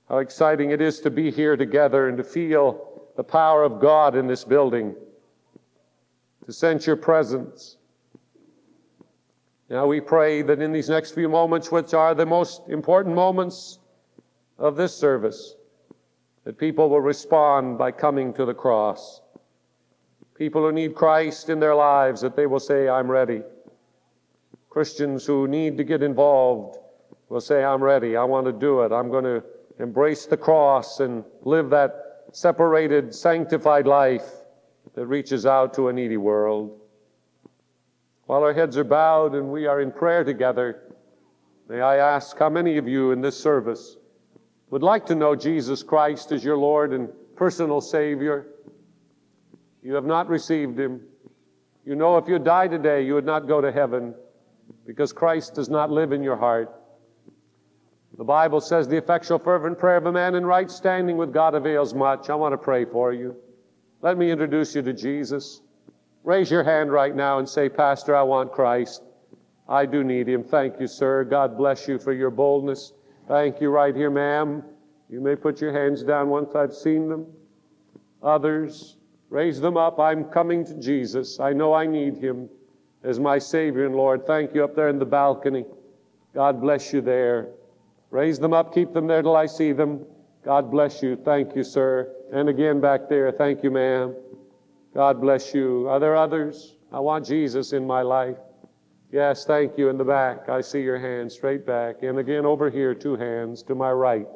How 0.07 0.19
exciting 0.19 0.71
it 0.71 0.81
is 0.81 1.01
to 1.01 1.09
be 1.09 1.29
here 1.29 1.57
together 1.57 2.07
and 2.07 2.17
to 2.17 2.23
feel 2.23 3.03
the 3.17 3.23
power 3.23 3.63
of 3.63 3.81
God 3.81 4.15
in 4.15 4.27
this 4.27 4.45
building, 4.45 4.95
to 6.45 6.53
sense 6.53 6.87
your 6.87 6.95
presence. 6.95 7.75
Now 9.69 9.87
we 9.87 9.99
pray 9.99 10.41
that 10.41 10.61
in 10.61 10.71
these 10.71 10.89
next 10.89 11.11
few 11.11 11.27
moments, 11.27 11.69
which 11.69 11.93
are 11.93 12.15
the 12.15 12.25
most 12.25 12.61
important 12.69 13.13
moments 13.13 13.79
of 14.57 14.77
this 14.77 14.95
service, 14.95 15.55
that 16.49 16.57
people 16.57 16.89
will 16.89 16.99
respond 16.99 17.77
by 17.77 17.91
coming 17.91 18.33
to 18.33 18.43
the 18.43 18.55
cross. 18.55 19.21
People 20.33 20.63
who 20.63 20.71
need 20.71 20.95
Christ 20.95 21.47
in 21.47 21.59
their 21.59 21.75
lives, 21.75 22.21
that 22.21 22.35
they 22.35 22.47
will 22.47 22.59
say, 22.59 22.89
I'm 22.89 23.07
ready. 23.11 23.43
Christians 24.71 25.27
who 25.27 25.47
need 25.47 25.77
to 25.77 25.83
get 25.83 26.01
involved 26.01 26.79
will 27.29 27.39
say, 27.39 27.63
I'm 27.63 27.83
ready. 27.83 28.17
I 28.17 28.23
want 28.23 28.47
to 28.47 28.51
do 28.51 28.81
it. 28.81 28.91
I'm 28.91 29.11
going 29.11 29.25
to 29.25 29.43
embrace 29.77 30.25
the 30.25 30.37
cross 30.37 31.01
and 31.01 31.23
live 31.43 31.69
that 31.69 32.23
separated, 32.31 33.13
sanctified 33.13 33.85
life 33.85 34.25
that 34.95 35.05
reaches 35.05 35.45
out 35.45 35.75
to 35.75 35.89
a 35.89 35.93
needy 35.93 36.17
world. 36.17 36.81
While 38.25 38.41
our 38.41 38.55
heads 38.55 38.75
are 38.75 38.83
bowed 38.83 39.35
and 39.35 39.51
we 39.51 39.67
are 39.67 39.81
in 39.81 39.91
prayer 39.91 40.23
together, 40.23 40.81
may 41.67 41.81
I 41.81 41.97
ask 41.97 42.39
how 42.39 42.49
many 42.49 42.77
of 42.77 42.87
you 42.87 43.11
in 43.11 43.21
this 43.21 43.39
service 43.39 43.97
would 44.69 44.83
like 44.83 45.05
to 45.07 45.15
know 45.15 45.35
Jesus 45.35 45.83
Christ 45.83 46.31
as 46.31 46.43
your 46.43 46.57
Lord 46.57 46.93
and 46.93 47.09
personal 47.35 47.81
Savior? 47.81 48.47
You 49.81 49.95
have 49.95 50.05
not 50.05 50.29
received 50.29 50.79
Him. 50.79 51.01
You 51.85 51.95
know 51.95 52.17
if 52.17 52.27
you 52.27 52.37
die 52.39 52.67
today, 52.67 53.05
you 53.05 53.13
would 53.15 53.25
not 53.25 53.47
go 53.47 53.61
to 53.61 53.71
heaven 53.71 54.13
because 54.85 55.13
Christ 55.13 55.55
does 55.55 55.69
not 55.69 55.89
live 55.89 56.11
in 56.11 56.21
your 56.21 56.37
heart. 56.37 56.75
The 58.17 58.23
Bible 58.23 58.59
says 58.59 58.87
the 58.87 58.97
effectual, 58.97 59.39
fervent 59.39 59.79
prayer 59.79 59.97
of 59.97 60.05
a 60.05 60.11
man 60.11 60.35
in 60.35 60.45
right 60.45 60.69
standing 60.69 61.15
with 61.15 61.33
God 61.33 61.55
avails 61.55 61.93
much. 61.93 62.29
I 62.29 62.35
want 62.35 62.53
to 62.53 62.57
pray 62.57 62.83
for 62.85 63.13
you. 63.13 63.35
Let 64.01 64.17
me 64.17 64.29
introduce 64.29 64.75
you 64.75 64.81
to 64.81 64.93
Jesus. 64.93 65.61
Raise 66.23 66.51
your 66.51 66.63
hand 66.63 66.91
right 66.91 67.15
now 67.15 67.39
and 67.39 67.47
say, 67.47 67.69
Pastor, 67.69 68.15
I 68.15 68.23
want 68.23 68.51
Christ. 68.51 69.03
I 69.67 69.85
do 69.85 70.03
need 70.03 70.27
him. 70.27 70.43
Thank 70.43 70.79
you, 70.79 70.87
sir. 70.87 71.23
God 71.23 71.57
bless 71.57 71.87
you 71.87 71.97
for 71.97 72.11
your 72.11 72.29
boldness. 72.29 72.91
Thank 73.29 73.61
you, 73.61 73.69
right 73.69 73.95
here, 73.95 74.09
ma'am. 74.09 74.63
You 75.07 75.21
may 75.21 75.35
put 75.35 75.61
your 75.61 75.71
hands 75.71 76.01
down 76.01 76.29
once 76.29 76.55
I've 76.55 76.73
seen 76.73 77.07
them. 77.07 77.27
Others, 78.23 78.97
raise 79.29 79.61
them 79.61 79.77
up. 79.77 79.99
I'm 79.99 80.23
coming 80.23 80.65
to 80.65 80.73
Jesus. 80.73 81.39
I 81.39 81.53
know 81.53 81.71
I 81.71 81.85
need 81.85 82.17
him 82.17 82.49
as 83.03 83.19
my 83.19 83.37
Savior 83.37 83.85
and 83.85 83.95
Lord. 83.95 84.25
Thank 84.25 84.55
you 84.55 84.63
up 84.63 84.75
there 84.75 84.89
in 84.89 84.97
the 84.97 85.05
balcony. 85.05 85.63
God 86.33 86.59
bless 86.59 86.91
you 86.91 87.01
there. 87.01 87.49
Raise 88.09 88.39
them 88.39 88.51
up, 88.51 88.73
keep 88.73 88.93
them 88.93 89.05
there 89.05 89.21
till 89.21 89.35
I 89.35 89.45
see 89.45 89.73
them. 89.73 90.07
God 90.43 90.71
bless 90.71 91.03
you. 91.03 91.15
Thank 91.15 91.55
you, 91.55 91.63
sir. 91.63 92.11
And 92.33 92.49
again 92.49 92.81
back 92.81 93.09
there. 93.09 93.31
Thank 93.31 93.63
you, 93.63 93.69
ma'am. 93.69 94.15
God 94.95 95.21
bless 95.21 95.53
you. 95.53 95.87
Are 95.87 95.99
there 95.99 96.15
others? 96.15 96.77
I 96.91 96.99
want 96.99 97.27
Jesus 97.27 97.73
in 97.73 97.85
my 97.85 98.01
life. 98.01 98.37
Yes, 99.11 99.43
thank 99.43 99.77
you 99.77 99.89
in 99.89 99.97
the 99.97 100.03
back. 100.03 100.49
I 100.49 100.61
see 100.61 100.81
your 100.81 100.99
hand 100.99 101.31
straight 101.31 101.65
back. 101.65 102.03
And 102.03 102.19
again 102.19 102.45
over 102.45 102.69
here, 102.69 102.93
two 102.93 103.15
hands 103.15 103.63
to 103.63 103.75
my 103.75 103.91
right. 103.91 104.27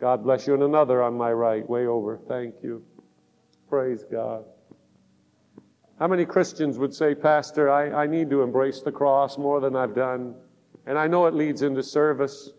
God 0.00 0.24
bless 0.24 0.46
you. 0.46 0.54
And 0.54 0.64
another 0.64 1.02
on 1.02 1.14
my 1.14 1.32
right, 1.32 1.68
way 1.68 1.86
over. 1.86 2.18
Thank 2.28 2.56
you. 2.62 2.84
Praise 3.68 4.04
God. 4.10 4.44
How 6.00 6.08
many 6.08 6.24
Christians 6.24 6.76
would 6.76 6.92
say, 6.92 7.14
Pastor, 7.14 7.70
I, 7.70 8.02
I 8.02 8.06
need 8.08 8.30
to 8.30 8.42
embrace 8.42 8.80
the 8.80 8.90
cross 8.90 9.38
more 9.38 9.60
than 9.60 9.76
I've 9.76 9.94
done? 9.94 10.34
And 10.86 10.98
I 10.98 11.06
know 11.06 11.26
it 11.26 11.34
leads 11.34 11.62
into 11.62 11.82
service. 11.82 12.50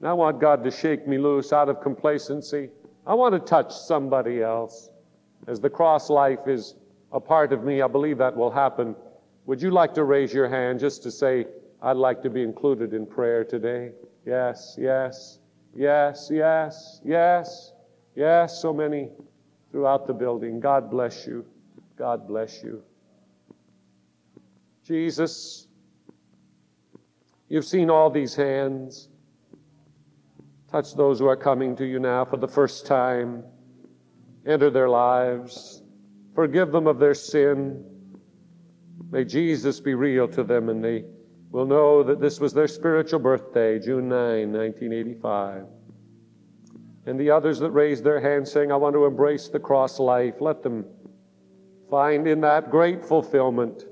And 0.00 0.08
I 0.08 0.14
want 0.14 0.40
God 0.40 0.64
to 0.64 0.70
shake 0.70 1.06
me 1.06 1.18
loose 1.18 1.52
out 1.52 1.68
of 1.68 1.82
complacency. 1.82 2.70
I 3.06 3.12
want 3.12 3.34
to 3.34 3.40
touch 3.40 3.74
somebody 3.74 4.42
else. 4.42 4.90
As 5.46 5.60
the 5.60 5.70
cross 5.70 6.08
life 6.08 6.46
is 6.46 6.76
a 7.12 7.20
part 7.20 7.52
of 7.52 7.62
me, 7.62 7.82
I 7.82 7.88
believe 7.88 8.18
that 8.18 8.34
will 8.34 8.50
happen. 8.50 8.96
Would 9.48 9.62
you 9.62 9.70
like 9.70 9.94
to 9.94 10.04
raise 10.04 10.34
your 10.34 10.46
hand 10.46 10.78
just 10.78 11.02
to 11.04 11.10
say, 11.10 11.46
I'd 11.80 11.96
like 11.96 12.20
to 12.20 12.28
be 12.28 12.42
included 12.42 12.92
in 12.92 13.06
prayer 13.06 13.44
today? 13.44 13.92
Yes, 14.26 14.76
yes, 14.78 15.38
yes, 15.74 16.28
yes, 16.30 17.00
yes, 17.02 17.72
yes, 18.14 18.60
so 18.60 18.74
many 18.74 19.08
throughout 19.70 20.06
the 20.06 20.12
building. 20.12 20.60
God 20.60 20.90
bless 20.90 21.26
you. 21.26 21.46
God 21.96 22.28
bless 22.28 22.62
you. 22.62 22.82
Jesus, 24.84 25.66
you've 27.48 27.64
seen 27.64 27.88
all 27.88 28.10
these 28.10 28.34
hands. 28.34 29.08
Touch 30.70 30.94
those 30.94 31.20
who 31.20 31.26
are 31.26 31.36
coming 31.36 31.74
to 31.76 31.86
you 31.86 31.98
now 31.98 32.22
for 32.22 32.36
the 32.36 32.48
first 32.48 32.84
time. 32.84 33.42
Enter 34.44 34.68
their 34.68 34.90
lives. 34.90 35.82
Forgive 36.34 36.70
them 36.70 36.86
of 36.86 36.98
their 36.98 37.14
sin. 37.14 37.87
May 39.10 39.24
Jesus 39.24 39.80
be 39.80 39.94
real 39.94 40.28
to 40.28 40.44
them 40.44 40.68
and 40.68 40.84
they 40.84 41.04
will 41.50 41.66
know 41.66 42.02
that 42.02 42.20
this 42.20 42.40
was 42.40 42.52
their 42.52 42.68
spiritual 42.68 43.20
birthday, 43.20 43.78
June 43.78 44.08
9, 44.08 44.52
1985. 44.52 45.64
And 47.06 47.18
the 47.18 47.30
others 47.30 47.58
that 47.60 47.70
raised 47.70 48.04
their 48.04 48.20
hands 48.20 48.52
saying, 48.52 48.70
I 48.70 48.76
want 48.76 48.94
to 48.94 49.06
embrace 49.06 49.48
the 49.48 49.58
cross 49.58 49.98
life, 49.98 50.40
let 50.40 50.62
them 50.62 50.84
Find 51.90 52.28
in 52.28 52.42
that 52.42 52.70
great 52.70 53.04
fulfillment 53.04 53.84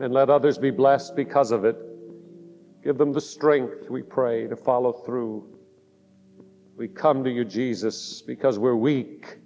and 0.00 0.12
let 0.12 0.28
others 0.28 0.58
be 0.58 0.70
blessed 0.70 1.14
because 1.14 1.52
of 1.52 1.64
it. 1.64 1.76
Give 2.82 2.98
them 2.98 3.12
the 3.12 3.20
strength, 3.20 3.88
we 3.90 4.02
pray, 4.02 4.48
to 4.48 4.56
follow 4.56 4.92
through. 4.92 5.46
We 6.76 6.88
come 6.88 7.22
to 7.24 7.30
you, 7.30 7.44
Jesus, 7.44 8.22
because 8.22 8.58
we're 8.58 8.74
weak, 8.74 9.38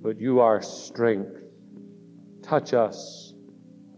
but 0.00 0.18
you 0.18 0.40
are 0.40 0.62
strength. 0.62 1.36
Touch 2.42 2.72
us. 2.72 3.23